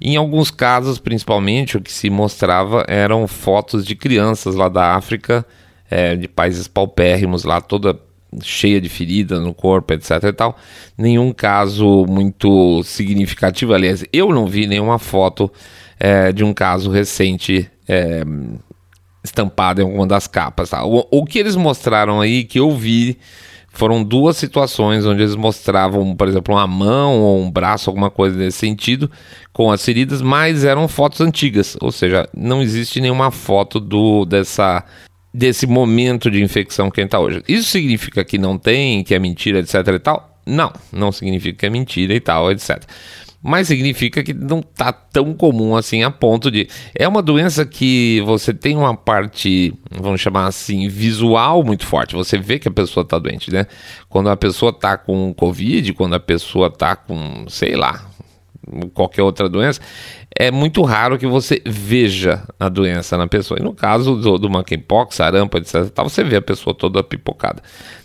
Em 0.00 0.16
alguns 0.16 0.48
casos, 0.52 1.00
principalmente, 1.00 1.76
o 1.76 1.80
que 1.80 1.92
se 1.92 2.08
mostrava 2.08 2.84
eram 2.86 3.26
fotos 3.26 3.84
de 3.84 3.96
crianças 3.96 4.54
lá 4.54 4.68
da 4.68 4.94
África, 4.94 5.44
é, 5.90 6.16
de 6.16 6.28
países 6.28 6.68
paupérrimos 6.68 7.44
lá, 7.44 7.60
toda 7.60 7.98
cheia 8.42 8.80
de 8.80 8.88
feridas 8.88 9.40
no 9.40 9.52
corpo, 9.52 9.92
etc 9.92 10.22
e 10.24 10.32
tal. 10.32 10.56
Nenhum 10.96 11.32
caso 11.32 12.06
muito 12.08 12.82
significativo. 12.84 13.74
Aliás, 13.74 14.04
eu 14.12 14.30
não 14.30 14.46
vi 14.46 14.66
nenhuma 14.66 14.98
foto 14.98 15.50
é, 15.98 16.32
de 16.32 16.44
um 16.44 16.54
caso 16.54 16.90
recente 16.90 17.68
é, 17.88 18.22
estampado 19.24 19.80
em 19.80 19.84
alguma 19.84 20.06
das 20.06 20.26
capas. 20.26 20.70
Tá? 20.70 20.84
O, 20.84 21.06
o 21.10 21.24
que 21.24 21.38
eles 21.38 21.56
mostraram 21.56 22.20
aí, 22.20 22.44
que 22.44 22.60
eu 22.60 22.70
vi, 22.70 23.18
foram 23.72 24.02
duas 24.02 24.36
situações 24.36 25.06
onde 25.06 25.22
eles 25.22 25.36
mostravam, 25.36 26.14
por 26.14 26.28
exemplo, 26.28 26.54
uma 26.54 26.66
mão 26.66 27.20
ou 27.20 27.40
um 27.40 27.50
braço, 27.50 27.90
alguma 27.90 28.10
coisa 28.10 28.36
nesse 28.36 28.58
sentido, 28.58 29.10
com 29.52 29.70
as 29.70 29.84
feridas, 29.84 30.22
mas 30.22 30.64
eram 30.64 30.86
fotos 30.88 31.20
antigas, 31.20 31.76
ou 31.80 31.92
seja, 31.92 32.28
não 32.34 32.60
existe 32.62 33.00
nenhuma 33.00 33.30
foto 33.30 33.78
do 33.78 34.24
dessa 34.24 34.84
desse 35.32 35.66
momento 35.66 36.30
de 36.30 36.42
infecção 36.42 36.90
que 36.90 37.00
a 37.00 37.02
gente 37.02 37.08
está 37.08 37.20
hoje. 37.20 37.42
Isso 37.48 37.70
significa 37.70 38.24
que 38.24 38.38
não 38.38 38.58
tem, 38.58 39.04
que 39.04 39.14
é 39.14 39.18
mentira, 39.18 39.60
etc 39.60 39.74
e 39.94 39.98
tal? 39.98 40.38
Não, 40.46 40.72
não 40.92 41.12
significa 41.12 41.58
que 41.58 41.66
é 41.66 41.70
mentira 41.70 42.14
e 42.14 42.20
tal, 42.20 42.50
etc. 42.50 42.82
Mas 43.42 43.68
significa 43.68 44.22
que 44.22 44.34
não 44.34 44.58
está 44.58 44.92
tão 44.92 45.32
comum 45.32 45.74
assim 45.74 46.02
a 46.02 46.10
ponto 46.10 46.50
de. 46.50 46.68
É 46.94 47.08
uma 47.08 47.22
doença 47.22 47.64
que 47.64 48.20
você 48.26 48.52
tem 48.52 48.76
uma 48.76 48.94
parte, 48.94 49.72
vamos 49.90 50.20
chamar 50.20 50.46
assim, 50.46 50.88
visual 50.88 51.64
muito 51.64 51.86
forte. 51.86 52.14
Você 52.14 52.36
vê 52.36 52.58
que 52.58 52.68
a 52.68 52.70
pessoa 52.70 53.02
está 53.02 53.18
doente, 53.18 53.50
né? 53.50 53.66
Quando 54.10 54.28
a 54.28 54.36
pessoa 54.36 54.70
está 54.70 54.98
com 54.98 55.32
Covid, 55.32 55.94
quando 55.94 56.14
a 56.14 56.20
pessoa 56.20 56.66
está 56.66 56.94
com, 56.94 57.46
sei 57.48 57.76
lá, 57.76 58.04
qualquer 58.92 59.22
outra 59.22 59.48
doença, 59.48 59.80
é 60.38 60.50
muito 60.50 60.82
raro 60.82 61.18
que 61.18 61.26
você 61.26 61.60
veja 61.66 62.42
a 62.58 62.68
doença 62.68 63.16
na 63.16 63.26
pessoa. 63.26 63.58
E 63.58 63.62
no 63.62 63.74
caso 63.74 64.16
do, 64.16 64.38
do 64.38 64.48
monkeypox, 64.48 65.16
sarampo, 65.16 65.58
etc, 65.58 65.92
você 66.02 66.22
vê 66.22 66.36
a 66.36 66.42
pessoa 66.42 66.74
toda 66.74 67.02
pipocada. 67.02 67.62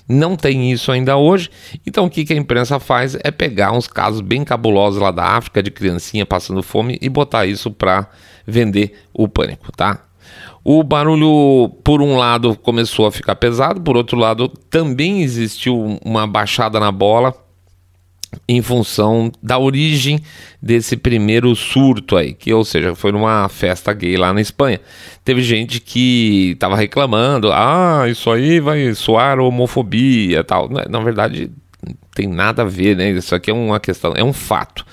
Não 0.08 0.36
tem 0.36 0.72
isso 0.72 0.92
ainda 0.92 1.18
hoje, 1.18 1.50
então 1.86 2.06
o 2.06 2.10
que, 2.10 2.26
que 2.26 2.34
a 2.34 2.38
imprensa 2.38 2.80
faz 2.80 3.18
é 3.24 3.32
pegar 3.32 3.72
uns 3.72 3.88
casos 3.88 4.22
bem 4.22 4.44
cabulosos 4.44 5.02
lá 5.02 5.12
da 5.12 5.24
África, 5.24 5.64
de 5.64 5.72
criancinha 5.72 6.26
passando 6.26 6.62
fome, 6.62 6.98
e 7.02 7.10
botar 7.10 7.46
isso 7.46 7.72
para 7.72 8.08
vender 8.46 8.94
o 9.14 9.28
pânico, 9.28 9.72
tá? 9.72 10.04
O 10.64 10.84
barulho, 10.84 11.70
por 11.84 12.02
um 12.02 12.18
lado, 12.18 12.56
começou 12.56 13.06
a 13.06 13.12
ficar 13.12 13.36
pesado, 13.36 13.82
por 13.82 13.96
outro 13.96 14.18
lado, 14.18 14.48
também 14.70 15.22
existiu 15.22 16.00
uma 16.04 16.28
baixada 16.28 16.80
na 16.80 16.92
bola 16.92 17.34
em 18.48 18.62
função 18.62 19.32
da 19.41 19.58
origem 19.58 20.19
desse 20.62 20.98
primeiro 20.98 21.56
surto 21.56 22.17
aí, 22.17 22.34
que 22.34 22.54
ou 22.54 22.63
seja, 22.65 22.95
foi 22.95 23.12
numa 23.12 23.48
festa 23.50 23.93
gay 23.93 24.17
lá 24.17 24.34
na 24.34 24.41
Espanha. 24.41 24.80
Teve 25.24 25.41
gente 25.41 25.80
que 25.80 26.52
estava 26.52 26.76
reclamando, 26.76 27.52
ah, 27.52 28.06
isso 28.08 28.30
aí 28.32 28.60
vai 28.60 28.93
soar 28.93 29.39
homofobia, 29.39 30.43
tal. 30.43 30.69
Na, 30.69 30.86
na 30.88 31.00
verdade, 31.00 31.52
tem 32.13 32.28
nada 32.28 32.63
a 32.63 32.65
ver, 32.65 32.95
né? 32.95 33.12
Isso 33.12 33.36
aqui 33.36 33.52
é 33.52 33.54
uma 33.54 33.80
questão, 33.80 34.13
é 34.15 34.24
um 34.24 34.34
fato 34.34 34.86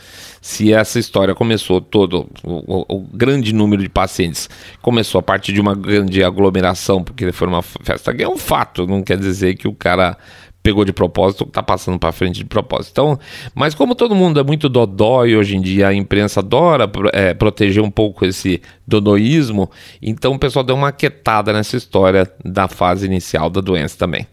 se 0.42 0.72
essa 0.72 0.98
história 0.98 1.36
começou 1.36 1.80
todo, 1.80 2.28
o, 2.42 2.96
o, 2.96 3.00
grande 3.14 3.54
número 3.54 3.80
de 3.80 3.88
pacientes 3.88 4.50
começou 4.82 5.20
a 5.20 5.22
partir 5.22 5.52
de 5.52 5.60
uma 5.60 5.72
grande 5.72 6.24
aglomeração, 6.24 7.02
porque 7.02 7.30
foi 7.30 7.46
uma 7.46 7.62
festa 7.62 8.12
gay, 8.12 8.26
é 8.26 8.28
um 8.28 8.36
fato, 8.36 8.84
não 8.84 9.04
quer 9.04 9.16
dizer 9.16 9.54
que 9.54 9.68
o 9.68 9.72
cara 9.72 10.18
pegou 10.62 10.84
de 10.84 10.92
propósito, 10.92 11.44
está 11.44 11.62
passando 11.62 11.98
para 11.98 12.12
frente 12.12 12.36
de 12.36 12.44
propósito. 12.44 12.92
Então, 12.92 13.18
mas 13.54 13.74
como 13.74 13.94
todo 13.94 14.14
mundo 14.14 14.38
é 14.38 14.44
muito 14.44 14.68
dodói 14.68 15.36
hoje 15.36 15.56
em 15.56 15.60
dia, 15.60 15.88
a 15.88 15.94
imprensa 15.94 16.40
adora 16.40 16.90
é, 17.12 17.34
proteger 17.34 17.82
um 17.82 17.90
pouco 17.90 18.24
esse 18.24 18.62
dodoísmo, 18.86 19.70
então 20.00 20.34
o 20.34 20.38
pessoal 20.38 20.64
deu 20.64 20.76
uma 20.76 20.92
quietada 20.92 21.52
nessa 21.52 21.76
história 21.76 22.30
da 22.44 22.68
fase 22.68 23.06
inicial 23.06 23.50
da 23.50 23.60
doença 23.60 23.96
também. 23.98 24.26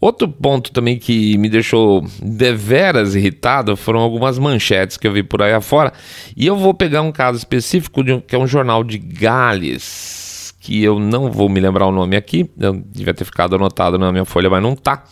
Outro 0.00 0.28
ponto 0.28 0.70
também 0.70 0.96
que 0.96 1.36
me 1.38 1.48
deixou 1.48 2.04
deveras 2.22 3.16
irritado 3.16 3.76
foram 3.76 3.98
algumas 3.98 4.38
manchetes 4.38 4.96
que 4.96 5.06
eu 5.06 5.12
vi 5.12 5.24
por 5.24 5.42
aí 5.42 5.52
afora. 5.52 5.92
E 6.36 6.46
eu 6.46 6.56
vou 6.56 6.72
pegar 6.72 7.02
um 7.02 7.10
caso 7.10 7.36
específico 7.36 8.04
de 8.04 8.12
um, 8.12 8.20
que 8.20 8.36
é 8.36 8.38
um 8.38 8.46
jornal 8.46 8.84
de 8.84 8.96
Gales, 8.96 10.27
que 10.68 10.84
eu 10.84 10.98
não 10.98 11.32
vou 11.32 11.48
me 11.48 11.60
lembrar 11.60 11.86
o 11.86 11.90
nome 11.90 12.14
aqui, 12.14 12.50
eu 12.60 12.74
devia 12.74 13.14
ter 13.14 13.24
ficado 13.24 13.56
anotado 13.56 13.98
na 13.98 14.12
minha 14.12 14.26
folha, 14.26 14.50
mas 14.50 14.62
não 14.62 14.76
tá. 14.76 15.02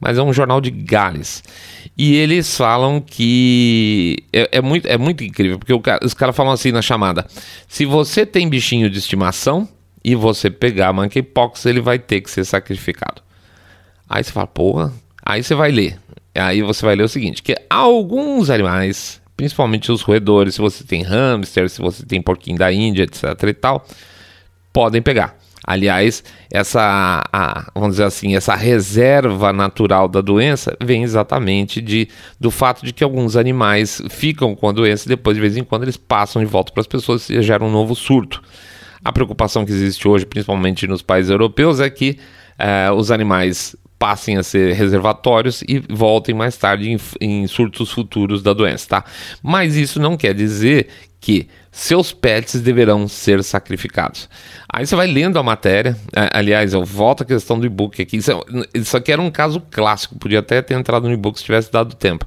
Mas 0.00 0.18
é 0.18 0.22
um 0.24 0.32
jornal 0.32 0.60
de 0.60 0.72
Gales. 0.72 1.40
E 1.96 2.16
eles 2.16 2.56
falam 2.56 3.00
que 3.00 4.16
é, 4.32 4.58
é 4.58 4.60
muito, 4.60 4.88
é 4.88 4.98
muito 4.98 5.22
incrível, 5.22 5.56
porque 5.56 5.72
os 6.04 6.14
caras 6.14 6.34
falam 6.34 6.52
assim 6.52 6.72
na 6.72 6.82
chamada: 6.82 7.24
se 7.68 7.86
você 7.86 8.26
tem 8.26 8.48
bichinho 8.48 8.90
de 8.90 8.98
estimação 8.98 9.68
e 10.02 10.16
você 10.16 10.50
pegar 10.50 10.92
monkeypox, 10.92 11.64
ele 11.66 11.80
vai 11.80 11.96
ter 11.96 12.20
que 12.20 12.28
ser 12.28 12.44
sacrificado. 12.44 13.22
Aí 14.08 14.24
você 14.24 14.32
fala, 14.32 14.48
porra. 14.48 14.92
Aí 15.24 15.44
você 15.44 15.54
vai 15.54 15.70
ler. 15.70 15.96
Aí 16.34 16.60
você 16.60 16.84
vai 16.84 16.96
ler 16.96 17.04
o 17.04 17.08
seguinte: 17.08 17.40
que 17.40 17.54
alguns 17.70 18.50
animais, 18.50 19.22
principalmente 19.36 19.92
os 19.92 20.02
roedores, 20.02 20.56
se 20.56 20.60
você 20.60 20.82
tem 20.82 21.02
hamster, 21.02 21.70
se 21.70 21.80
você 21.80 22.04
tem 22.04 22.20
porquinho 22.20 22.58
da 22.58 22.72
Índia, 22.72 23.04
etc 23.04 23.40
e 23.48 23.54
tal, 23.54 23.86
podem 24.74 25.00
pegar. 25.00 25.38
Aliás, 25.66 26.22
essa, 26.52 27.24
a, 27.32 27.70
vamos 27.74 27.92
dizer 27.92 28.04
assim, 28.04 28.36
essa 28.36 28.54
reserva 28.54 29.50
natural 29.50 30.08
da 30.08 30.20
doença 30.20 30.76
vem 30.84 31.02
exatamente 31.02 31.80
de, 31.80 32.06
do 32.38 32.50
fato 32.50 32.84
de 32.84 32.92
que 32.92 33.02
alguns 33.02 33.34
animais 33.34 34.02
ficam 34.10 34.54
com 34.54 34.68
a 34.68 34.72
doença 34.72 35.06
e 35.06 35.08
depois, 35.08 35.34
de 35.34 35.40
vez 35.40 35.56
em 35.56 35.64
quando, 35.64 35.84
eles 35.84 35.96
passam 35.96 36.44
de 36.44 36.50
volta 36.50 36.70
para 36.70 36.82
as 36.82 36.86
pessoas 36.86 37.30
e 37.30 37.40
geram 37.40 37.68
um 37.68 37.70
novo 37.70 37.94
surto. 37.94 38.42
A 39.02 39.10
preocupação 39.10 39.64
que 39.64 39.72
existe 39.72 40.06
hoje, 40.06 40.26
principalmente 40.26 40.86
nos 40.86 41.00
países 41.00 41.30
europeus, 41.30 41.80
é 41.80 41.88
que 41.88 42.18
eh, 42.58 42.90
os 42.92 43.10
animais 43.10 43.74
passem 43.98 44.36
a 44.36 44.42
ser 44.42 44.74
reservatórios 44.74 45.62
e 45.62 45.78
voltem 45.88 46.34
mais 46.34 46.56
tarde 46.58 46.90
em, 46.90 46.98
em 47.20 47.46
surtos 47.46 47.90
futuros 47.90 48.42
da 48.42 48.52
doença, 48.52 48.86
tá? 48.86 49.04
Mas 49.42 49.76
isso 49.76 49.98
não 49.98 50.14
quer 50.14 50.34
dizer 50.34 50.88
que 51.20 51.48
seus 51.74 52.12
pets 52.12 52.60
deverão 52.60 53.08
ser 53.08 53.42
sacrificados. 53.42 54.28
Aí 54.68 54.86
você 54.86 54.94
vai 54.94 55.06
lendo 55.06 55.38
a 55.38 55.42
matéria, 55.42 55.96
aliás, 56.32 56.72
eu 56.72 56.84
volto 56.84 57.22
à 57.22 57.26
questão 57.26 57.58
do 57.58 57.66
e-book 57.66 58.00
aqui, 58.00 58.16
isso, 58.16 58.30
isso 58.72 58.96
aqui 58.96 59.12
era 59.12 59.20
um 59.20 59.30
caso 59.30 59.60
clássico, 59.70 60.18
podia 60.18 60.38
até 60.38 60.62
ter 60.62 60.74
entrado 60.74 61.08
no 61.08 61.12
e-book 61.12 61.38
se 61.38 61.44
tivesse 61.44 61.70
dado 61.70 61.94
tempo. 61.94 62.26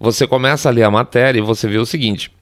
Você 0.00 0.26
começa 0.26 0.68
a 0.68 0.72
ler 0.72 0.84
a 0.84 0.90
matéria 0.90 1.38
e 1.38 1.42
você 1.42 1.68
vê 1.68 1.78
o 1.78 1.86
seguinte, 1.86 2.32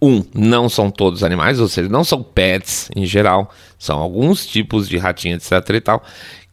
um, 0.00 0.24
não 0.34 0.68
são 0.68 0.90
todos 0.90 1.24
animais, 1.24 1.60
ou 1.60 1.68
seja, 1.68 1.88
não 1.88 2.04
são 2.04 2.22
pets 2.22 2.88
em 2.94 3.04
geral, 3.04 3.52
são 3.78 3.98
alguns 3.98 4.46
tipos 4.46 4.88
de 4.88 4.96
ratinho, 4.96 5.36
etc 5.36 5.70
e 5.70 5.80
tal, 5.80 6.04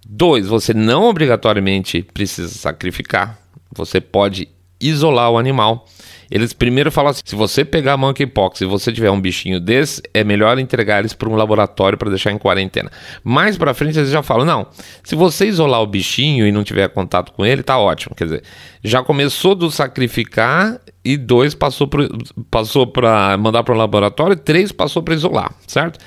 Dois, 0.08 0.46
você 0.46 0.72
não 0.72 1.06
obrigatoriamente 1.06 2.04
precisa 2.04 2.48
sacrificar. 2.50 3.40
Você 3.72 4.00
pode 4.00 4.48
isolar 4.80 5.32
o 5.32 5.38
animal. 5.38 5.88
Eles 6.30 6.54
primeiro 6.54 6.92
falam 6.92 7.12
assim: 7.12 7.22
se 7.26 7.36
você 7.36 7.64
pegar 7.64 7.98
monkeypox 7.98 8.62
e 8.62 8.66
você 8.66 8.92
tiver 8.92 9.12
um 9.12 9.20
bichinho 9.20 9.60
desse, 9.60 10.02
é 10.14 10.24
melhor 10.24 10.58
entregar 10.60 11.00
eles 11.00 11.14
para 11.14 11.30
um 11.30 11.36
laboratório 11.36 11.98
para 11.98 12.10
deixar 12.10 12.32
em 12.32 12.38
quarentena. 12.38 12.92
Mais 13.24 13.58
para 13.58 13.74
frente 13.74 13.98
eles 13.98 14.10
já 14.10 14.24
falam: 14.24 14.46
não, 14.46 14.68
se 15.04 15.16
você 15.16 15.46
isolar 15.46 15.82
o 15.82 15.88
bichinho 15.88 16.48
e 16.48 16.52
não 16.52 16.64
tiver 16.64 16.88
contato 16.90 17.32
com 17.32 17.46
ele, 17.46 17.64
tá 17.64 17.78
ótimo. 17.78 18.16
Quer 18.16 18.26
dizer, 18.26 18.44
já 18.84 19.04
começou 19.04 19.56
do 19.56 19.70
sacrificar 19.72 20.80
e 21.04 21.18
dois 21.18 21.54
passou 21.54 21.88
para 21.88 22.08
passou 22.50 22.92
mandar 23.40 23.64
para 23.64 23.74
o 23.74 23.78
laboratório, 23.78 24.36
três 24.36 24.72
passou 24.72 25.04
para 25.04 25.14
isolar, 25.14 25.54
certo? 25.68 26.00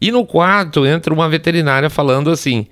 E 0.00 0.10
no 0.10 0.26
quarto 0.26 0.86
entra 0.86 1.12
uma 1.12 1.28
veterinária 1.28 1.88
falando 1.88 2.30
assim: 2.30 2.66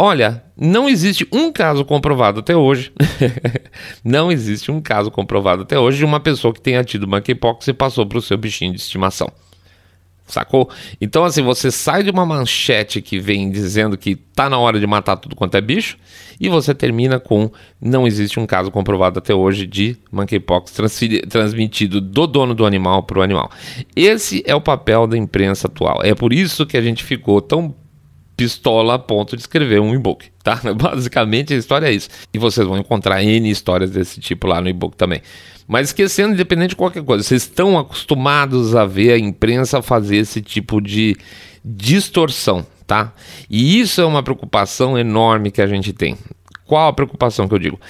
Olha, 0.00 0.44
não 0.56 0.88
existe 0.88 1.26
um 1.32 1.50
caso 1.50 1.84
comprovado 1.84 2.38
até 2.38 2.56
hoje. 2.56 2.92
não 4.04 4.30
existe 4.30 4.70
um 4.70 4.80
caso 4.80 5.10
comprovado 5.10 5.62
até 5.62 5.76
hoje 5.76 5.98
de 5.98 6.04
uma 6.04 6.20
pessoa 6.20 6.54
que 6.54 6.60
tenha 6.60 6.84
tido 6.84 7.08
monkeypox 7.08 7.66
e 7.66 7.72
passou 7.72 8.06
para 8.06 8.18
o 8.18 8.22
seu 8.22 8.38
bichinho 8.38 8.72
de 8.72 8.80
estimação. 8.80 9.28
Sacou? 10.28 10.70
Então, 11.00 11.24
assim, 11.24 11.42
você 11.42 11.70
sai 11.70 12.02
de 12.02 12.10
uma 12.10 12.24
manchete 12.24 13.00
que 13.00 13.18
vem 13.18 13.50
dizendo 13.50 13.96
que 13.96 14.14
tá 14.14 14.48
na 14.48 14.58
hora 14.58 14.78
de 14.78 14.86
matar 14.86 15.16
tudo 15.16 15.34
quanto 15.34 15.56
é 15.56 15.60
bicho, 15.60 15.96
e 16.38 16.48
você 16.50 16.74
termina 16.74 17.18
com 17.18 17.50
não 17.80 18.06
existe 18.06 18.38
um 18.38 18.46
caso 18.46 18.70
comprovado 18.70 19.18
até 19.18 19.34
hoje 19.34 19.66
de 19.66 19.96
monkeypox 20.12 20.72
transmitido 21.28 22.00
do 22.00 22.26
dono 22.26 22.54
do 22.54 22.66
animal 22.66 23.02
para 23.02 23.18
o 23.18 23.22
animal. 23.22 23.50
Esse 23.96 24.44
é 24.46 24.54
o 24.54 24.60
papel 24.60 25.06
da 25.06 25.16
imprensa 25.16 25.66
atual. 25.66 26.02
É 26.04 26.14
por 26.14 26.32
isso 26.32 26.66
que 26.66 26.76
a 26.76 26.82
gente 26.82 27.02
ficou 27.02 27.40
tão 27.40 27.74
pistola 28.38 28.94
a 28.94 28.98
ponto 29.00 29.36
de 29.36 29.42
escrever 29.42 29.80
um 29.80 29.92
e-book, 29.92 30.26
tá? 30.44 30.60
Basicamente 30.72 31.52
a 31.52 31.56
história 31.56 31.88
é 31.88 31.92
isso. 31.92 32.08
E 32.32 32.38
vocês 32.38 32.64
vão 32.64 32.78
encontrar 32.78 33.22
N 33.22 33.50
histórias 33.50 33.90
desse 33.90 34.20
tipo 34.20 34.46
lá 34.46 34.60
no 34.60 34.68
e-book 34.68 34.96
também. 34.96 35.20
Mas 35.66 35.88
esquecendo, 35.88 36.34
independente 36.34 36.70
de 36.70 36.76
qualquer 36.76 37.02
coisa, 37.02 37.24
vocês 37.24 37.42
estão 37.42 37.76
acostumados 37.76 38.76
a 38.76 38.86
ver 38.86 39.12
a 39.12 39.18
imprensa 39.18 39.82
fazer 39.82 40.18
esse 40.18 40.40
tipo 40.40 40.80
de 40.80 41.16
distorção, 41.64 42.64
tá? 42.86 43.12
E 43.50 43.80
isso 43.80 44.00
é 44.00 44.06
uma 44.06 44.22
preocupação 44.22 44.96
enorme 44.96 45.50
que 45.50 45.60
a 45.60 45.66
gente 45.66 45.92
tem. 45.92 46.16
Qual 46.64 46.86
a 46.86 46.92
preocupação 46.92 47.48
que 47.48 47.54
eu 47.54 47.58
digo? 47.58 47.80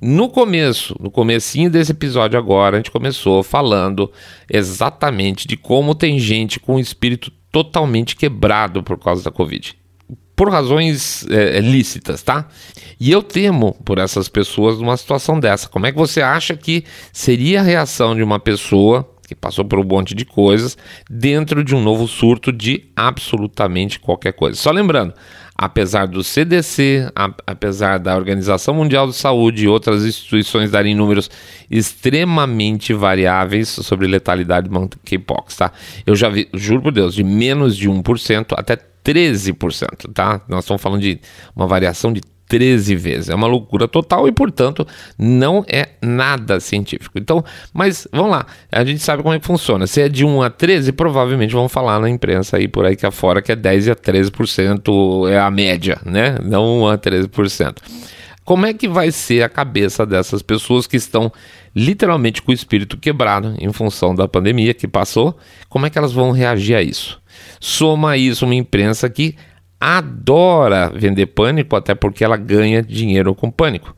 No 0.00 0.28
começo, 0.28 0.96
no 0.98 1.12
comecinho 1.12 1.70
desse 1.70 1.92
episódio 1.92 2.36
agora, 2.36 2.76
a 2.76 2.78
gente 2.80 2.90
começou 2.90 3.44
falando 3.44 4.10
exatamente 4.50 5.46
de 5.46 5.56
como 5.56 5.94
tem 5.94 6.18
gente 6.18 6.58
com 6.58 6.74
o 6.74 6.80
espírito 6.80 7.30
totalmente 7.52 8.16
quebrado 8.16 8.82
por 8.82 8.98
causa 8.98 9.22
da 9.22 9.30
Covid 9.30 9.80
por 10.42 10.50
razões 10.50 11.24
é, 11.30 11.58
é, 11.58 11.60
lícitas, 11.60 12.20
tá? 12.20 12.48
E 12.98 13.12
eu 13.12 13.22
temo 13.22 13.74
por 13.84 13.98
essas 13.98 14.28
pessoas 14.28 14.76
numa 14.80 14.96
situação 14.96 15.38
dessa. 15.38 15.68
Como 15.68 15.86
é 15.86 15.92
que 15.92 15.96
você 15.96 16.20
acha 16.20 16.56
que 16.56 16.82
seria 17.12 17.60
a 17.60 17.62
reação 17.62 18.16
de 18.16 18.24
uma 18.24 18.40
pessoa 18.40 19.08
que 19.28 19.36
passou 19.36 19.64
por 19.64 19.78
um 19.78 19.84
monte 19.84 20.16
de 20.16 20.24
coisas 20.24 20.76
dentro 21.08 21.62
de 21.62 21.76
um 21.76 21.80
novo 21.80 22.08
surto 22.08 22.50
de 22.50 22.90
absolutamente 22.96 24.00
qualquer 24.00 24.32
coisa? 24.32 24.58
Só 24.58 24.72
lembrando, 24.72 25.14
apesar 25.62 26.08
do 26.08 26.24
CDC, 26.24 27.08
a, 27.14 27.32
apesar 27.46 28.00
da 28.00 28.16
Organização 28.16 28.74
Mundial 28.74 29.06
de 29.06 29.14
Saúde 29.14 29.64
e 29.64 29.68
outras 29.68 30.04
instituições 30.04 30.72
darem 30.72 30.92
números 30.92 31.30
extremamente 31.70 32.92
variáveis 32.92 33.68
sobre 33.68 34.08
letalidade 34.08 34.68
de 34.68 34.74
monkeypox, 34.74 35.54
tá? 35.54 35.70
Eu 36.04 36.16
já 36.16 36.28
vi, 36.28 36.48
juro 36.52 36.82
por 36.82 36.90
Deus, 36.90 37.14
de 37.14 37.22
menos 37.22 37.76
de 37.76 37.88
1% 37.88 38.46
até 38.56 38.76
13%, 39.04 40.12
tá? 40.12 40.40
Nós 40.48 40.64
estamos 40.64 40.82
falando 40.82 41.00
de 41.00 41.20
uma 41.54 41.68
variação 41.68 42.12
de 42.12 42.20
13 42.52 42.94
vezes. 42.96 43.28
É 43.30 43.34
uma 43.34 43.46
loucura 43.46 43.88
total 43.88 44.28
e, 44.28 44.32
portanto, 44.32 44.86
não 45.18 45.64
é 45.66 45.88
nada 46.02 46.60
científico. 46.60 47.18
Então, 47.18 47.42
mas 47.72 48.06
vamos 48.12 48.30
lá, 48.30 48.44
a 48.70 48.84
gente 48.84 49.02
sabe 49.02 49.22
como 49.22 49.34
é 49.34 49.40
que 49.40 49.46
funciona. 49.46 49.86
Se 49.86 50.02
é 50.02 50.08
de 50.08 50.22
1 50.22 50.42
a 50.42 50.50
13, 50.50 50.92
provavelmente 50.92 51.54
vão 51.54 51.66
falar 51.66 51.98
na 51.98 52.10
imprensa 52.10 52.58
aí 52.58 52.68
por 52.68 52.84
aí 52.84 52.94
que 52.94 53.06
afora 53.06 53.40
que 53.40 53.52
é 53.52 53.56
10 53.56 53.88
a 53.88 53.96
13% 53.96 55.30
é 55.30 55.38
a 55.38 55.50
média, 55.50 55.98
né? 56.04 56.36
Não 56.42 56.82
1 56.82 56.88
a 56.88 56.98
13%. 56.98 57.76
Como 58.44 58.66
é 58.66 58.74
que 58.74 58.86
vai 58.86 59.10
ser 59.10 59.42
a 59.42 59.48
cabeça 59.48 60.04
dessas 60.04 60.42
pessoas 60.42 60.86
que 60.86 60.98
estão 60.98 61.32
literalmente 61.74 62.42
com 62.42 62.50
o 62.52 62.54
espírito 62.54 62.98
quebrado 62.98 63.54
em 63.58 63.72
função 63.72 64.14
da 64.14 64.28
pandemia 64.28 64.74
que 64.74 64.86
passou? 64.86 65.38
Como 65.70 65.86
é 65.86 65.90
que 65.90 65.96
elas 65.96 66.12
vão 66.12 66.32
reagir 66.32 66.76
a 66.76 66.82
isso? 66.82 67.18
Soma 67.58 68.18
isso 68.18 68.44
uma 68.44 68.54
imprensa 68.54 69.08
que 69.08 69.36
adora 69.82 70.92
vender 70.94 71.26
pânico, 71.26 71.74
até 71.74 71.92
porque 71.92 72.22
ela 72.22 72.36
ganha 72.36 72.80
dinheiro 72.80 73.34
com 73.34 73.50
pânico. 73.50 73.96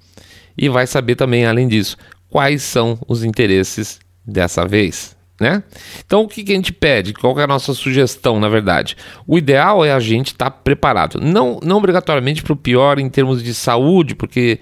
E 0.56 0.66
vai 0.66 0.86
saber 0.86 1.14
também, 1.14 1.44
além 1.44 1.68
disso, 1.68 1.98
quais 2.30 2.62
são 2.62 2.98
os 3.06 3.22
interesses 3.22 4.00
dessa 4.26 4.66
vez. 4.66 5.14
Né? 5.38 5.62
Então, 6.06 6.22
o 6.22 6.28
que, 6.28 6.42
que 6.42 6.52
a 6.52 6.54
gente 6.54 6.72
pede? 6.72 7.12
Qual 7.12 7.38
é 7.38 7.42
a 7.42 7.46
nossa 7.46 7.74
sugestão, 7.74 8.40
na 8.40 8.48
verdade? 8.48 8.96
O 9.26 9.36
ideal 9.36 9.84
é 9.84 9.92
a 9.92 10.00
gente 10.00 10.28
estar 10.28 10.48
tá 10.48 10.50
preparado. 10.50 11.20
Não, 11.20 11.60
não 11.62 11.76
obrigatoriamente 11.76 12.42
para 12.42 12.54
o 12.54 12.56
pior 12.56 12.98
em 12.98 13.10
termos 13.10 13.42
de 13.42 13.52
saúde, 13.52 14.14
porque 14.14 14.60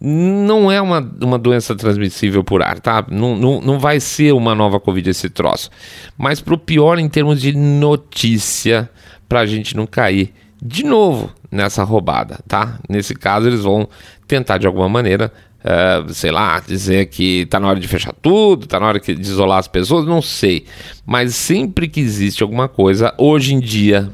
não 0.00 0.70
é 0.70 0.80
uma, 0.80 1.00
uma 1.20 1.38
doença 1.38 1.74
transmissível 1.74 2.44
por 2.44 2.62
ar, 2.62 2.78
tá? 2.78 3.04
Não, 3.10 3.34
não, 3.34 3.60
não 3.60 3.78
vai 3.80 3.98
ser 3.98 4.32
uma 4.32 4.54
nova 4.54 4.78
Covid 4.78 5.10
esse 5.10 5.30
troço. 5.30 5.68
Mas 6.16 6.40
para 6.40 6.54
o 6.54 6.58
pior 6.58 6.98
em 6.98 7.08
termos 7.08 7.40
de 7.40 7.56
notícia, 7.56 8.88
para 9.28 9.40
a 9.40 9.46
gente 9.46 9.76
não 9.76 9.86
cair 9.86 10.32
de 10.64 10.82
novo 10.82 11.30
nessa 11.50 11.84
roubada, 11.84 12.40
tá? 12.48 12.78
Nesse 12.88 13.14
caso, 13.14 13.46
eles 13.46 13.60
vão 13.60 13.88
tentar 14.26 14.58
de 14.58 14.66
alguma 14.66 14.88
maneira 14.88 15.32
Uh, 15.64 16.12
sei 16.12 16.30
lá, 16.30 16.60
dizer 16.60 17.06
que 17.06 17.40
está 17.40 17.58
na 17.58 17.68
hora 17.68 17.80
de 17.80 17.88
fechar 17.88 18.12
tudo, 18.20 18.64
está 18.64 18.78
na 18.78 18.86
hora 18.86 19.00
de 19.00 19.12
isolar 19.12 19.58
as 19.58 19.66
pessoas, 19.66 20.04
não 20.04 20.20
sei. 20.20 20.66
Mas 21.06 21.34
sempre 21.34 21.88
que 21.88 22.00
existe 22.00 22.42
alguma 22.42 22.68
coisa, 22.68 23.14
hoje 23.16 23.54
em 23.54 23.60
dia, 23.60 24.10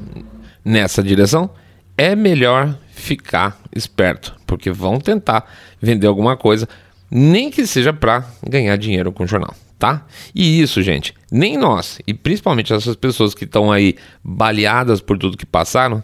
nessa 0.63 1.03
direção, 1.03 1.49
é 1.97 2.15
melhor 2.15 2.73
ficar 2.93 3.59
esperto, 3.75 4.33
porque 4.47 4.71
vão 4.71 4.97
tentar 4.97 5.45
vender 5.81 6.07
alguma 6.07 6.37
coisa, 6.37 6.69
nem 7.09 7.51
que 7.51 7.67
seja 7.67 7.91
para 7.91 8.25
ganhar 8.47 8.77
dinheiro 8.77 9.11
com 9.11 9.25
o 9.25 9.27
jornal, 9.27 9.53
tá? 9.77 10.05
E 10.33 10.61
isso, 10.61 10.81
gente, 10.81 11.13
nem 11.29 11.57
nós, 11.57 11.99
e 12.07 12.13
principalmente 12.13 12.71
essas 12.71 12.95
pessoas 12.95 13.33
que 13.33 13.43
estão 13.43 13.69
aí 13.69 13.97
baleadas 14.23 15.01
por 15.01 15.17
tudo 15.17 15.35
que 15.35 15.45
passaram, 15.45 16.01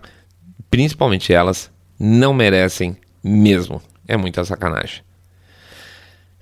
principalmente 0.70 1.34
elas, 1.34 1.72
não 2.00 2.34
merecem 2.34 2.96
mesmo. 3.24 3.82
É 4.08 4.16
muita 4.16 4.46
sacanagem. 4.46 5.02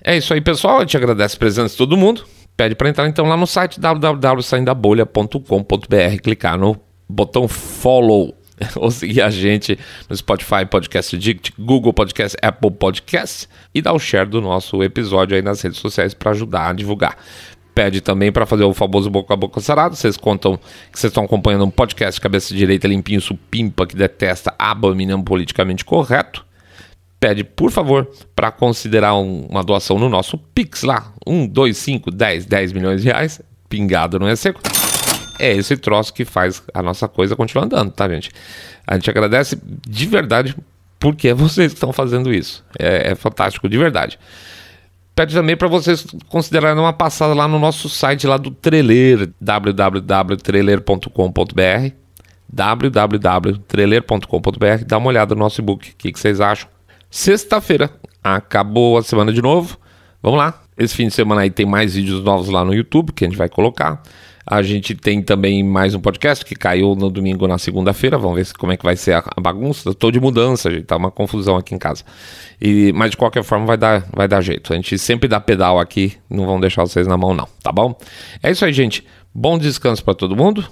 É 0.02 0.16
isso 0.16 0.32
aí, 0.32 0.40
pessoal. 0.40 0.80
Eu 0.80 0.86
te 0.86 0.96
agradeço 0.96 1.36
a 1.36 1.38
presença 1.38 1.72
de 1.72 1.78
todo 1.78 1.96
mundo. 1.96 2.24
Pede 2.56 2.74
para 2.74 2.88
entrar 2.88 3.06
então 3.08 3.26
lá 3.26 3.36
no 3.36 3.46
site 3.46 3.78
www.saindabolha.com.br, 3.78 6.22
clicar 6.22 6.56
no 6.56 6.80
botão 7.08 7.46
follow 7.48 8.34
ou 8.76 8.90
seguir 8.90 9.20
a 9.20 9.30
gente 9.30 9.78
no 10.08 10.16
Spotify, 10.16 10.64
Podcast 10.68 11.14
Addict, 11.14 11.52
Google 11.58 11.92
Podcast, 11.92 12.36
Apple 12.40 12.70
Podcast 12.70 13.48
e 13.74 13.82
dar 13.82 13.92
o 13.92 13.98
share 13.98 14.28
do 14.28 14.40
nosso 14.40 14.82
episódio 14.82 15.36
aí 15.36 15.42
nas 15.42 15.60
redes 15.60 15.78
sociais 15.78 16.14
para 16.14 16.30
ajudar 16.30 16.70
a 16.70 16.72
divulgar. 16.72 17.18
Pede 17.76 18.00
também 18.00 18.32
para 18.32 18.46
fazer 18.46 18.64
o 18.64 18.72
famoso 18.72 19.10
boca 19.10 19.34
a 19.34 19.36
boca 19.36 19.60
sarado. 19.60 19.94
Vocês 19.94 20.16
contam 20.16 20.56
que 20.90 20.98
vocês 20.98 21.10
estão 21.10 21.24
acompanhando 21.24 21.66
um 21.66 21.70
podcast 21.70 22.18
cabeça 22.18 22.54
direita 22.54 22.88
limpinho, 22.88 23.20
supimpa, 23.20 23.86
que 23.86 23.94
detesta 23.94 24.54
abominando 24.58 25.22
politicamente 25.22 25.84
correto 25.84 26.46
pede, 27.18 27.42
por 27.44 27.70
favor, 27.70 28.08
para 28.34 28.50
considerar 28.50 29.14
um, 29.16 29.46
uma 29.48 29.64
doação 29.64 29.98
no 29.98 30.08
nosso 30.08 30.38
Pix 30.38 30.82
lá. 30.82 31.12
1, 31.26 31.46
2, 31.48 31.76
5, 31.76 32.10
10, 32.10 32.46
10 32.46 32.72
milhões 32.72 33.02
de 33.02 33.08
reais. 33.08 33.40
Pingado 33.68 34.18
não 34.18 34.28
é 34.28 34.36
seco. 34.36 34.60
É 35.38 35.52
esse 35.52 35.76
troço 35.76 36.14
que 36.14 36.24
faz 36.24 36.62
a 36.72 36.82
nossa 36.82 37.08
coisa 37.08 37.36
continuar 37.36 37.64
andando, 37.64 37.90
tá, 37.90 38.08
gente? 38.08 38.30
A 38.86 38.94
gente 38.94 39.10
agradece 39.10 39.58
de 39.88 40.06
verdade 40.06 40.56
porque 40.98 41.28
é 41.28 41.34
vocês 41.34 41.72
que 41.72 41.76
estão 41.76 41.92
fazendo 41.92 42.32
isso. 42.32 42.64
É, 42.78 43.10
é 43.10 43.14
fantástico, 43.14 43.68
de 43.68 43.76
verdade. 43.76 44.18
Pede 45.16 45.34
também 45.34 45.56
para 45.56 45.66
vocês 45.66 46.06
considerarem 46.28 46.78
uma 46.78 46.92
passada 46.92 47.32
lá 47.32 47.48
no 47.48 47.58
nosso 47.58 47.88
site 47.88 48.26
lá 48.26 48.36
do 48.36 48.50
Treler, 48.50 49.32
www.treler.com.br 49.40 51.94
www.treler.com.br 52.52 54.84
Dá 54.86 54.98
uma 54.98 55.08
olhada 55.08 55.34
no 55.34 55.38
nosso 55.38 55.62
e-book. 55.62 55.90
O 55.90 55.96
que, 55.96 56.12
que 56.12 56.20
vocês 56.20 56.38
acham? 56.38 56.68
Sexta-feira, 57.10 57.90
acabou 58.22 58.98
a 58.98 59.02
semana 59.02 59.32
de 59.32 59.40
novo. 59.40 59.78
Vamos 60.22 60.38
lá. 60.38 60.60
Esse 60.76 60.94
fim 60.94 61.08
de 61.08 61.14
semana 61.14 61.42
aí 61.42 61.50
tem 61.50 61.64
mais 61.64 61.94
vídeos 61.94 62.22
novos 62.22 62.48
lá 62.48 62.64
no 62.64 62.74
YouTube 62.74 63.12
que 63.12 63.24
a 63.24 63.28
gente 63.28 63.38
vai 63.38 63.48
colocar. 63.48 64.02
A 64.48 64.62
gente 64.62 64.94
tem 64.94 65.20
também 65.20 65.64
mais 65.64 65.92
um 65.92 66.00
podcast 66.00 66.44
que 66.44 66.54
caiu 66.54 66.94
no 66.94 67.10
domingo 67.10 67.48
na 67.48 67.58
segunda-feira. 67.58 68.16
Vamos 68.16 68.36
ver 68.36 68.56
como 68.56 68.72
é 68.72 68.76
que 68.76 68.84
vai 68.84 68.94
ser 68.94 69.14
a, 69.14 69.24
bagunça. 69.40 69.90
Estou 69.90 70.12
de 70.12 70.20
mudança, 70.20 70.70
gente. 70.70 70.84
Tá 70.84 70.96
uma 70.96 71.10
confusão 71.10 71.56
aqui 71.56 71.74
em 71.74 71.78
casa. 71.78 72.04
E, 72.60 72.92
mas 72.94 73.10
de 73.10 73.16
qualquer 73.16 73.42
forma 73.42 73.66
vai 73.66 73.76
dar, 73.76 74.06
vai 74.12 74.28
dar 74.28 74.40
jeito. 74.40 74.72
A 74.72 74.76
gente 74.76 74.96
sempre 74.98 75.28
dá 75.28 75.40
pedal 75.40 75.80
aqui. 75.80 76.12
Não 76.30 76.46
vão 76.46 76.60
deixar 76.60 76.82
vocês 76.82 77.08
na 77.08 77.16
mão, 77.16 77.34
não. 77.34 77.48
Tá 77.60 77.72
bom? 77.72 77.98
É 78.40 78.48
isso 78.52 78.64
aí, 78.64 78.72
gente. 78.72 79.04
Bom 79.34 79.58
descanso 79.58 80.04
para 80.04 80.14
todo 80.14 80.36
mundo. 80.36 80.64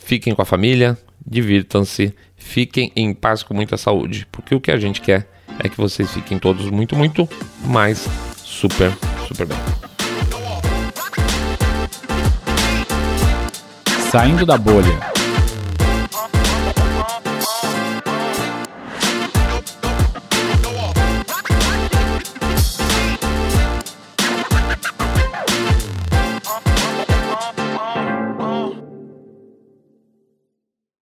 Fiquem 0.00 0.32
com 0.32 0.42
a 0.42 0.44
família. 0.44 0.96
Divirtam-se. 1.26 2.14
Fiquem 2.36 2.92
em 2.94 3.12
paz 3.12 3.42
com 3.42 3.52
muita 3.52 3.76
saúde. 3.76 4.28
Porque 4.30 4.54
o 4.54 4.60
que 4.60 4.70
a 4.70 4.78
gente 4.78 5.00
quer 5.00 5.28
é 5.58 5.68
que 5.68 5.76
vocês 5.76 6.12
fiquem 6.12 6.38
todos 6.38 6.70
muito, 6.70 6.94
muito 6.94 7.28
mais 7.64 8.06
super, 8.58 8.92
super 9.28 9.46
bem. 9.46 9.58
Saindo 14.10 14.44
da 14.44 14.58
bolha. 14.58 15.17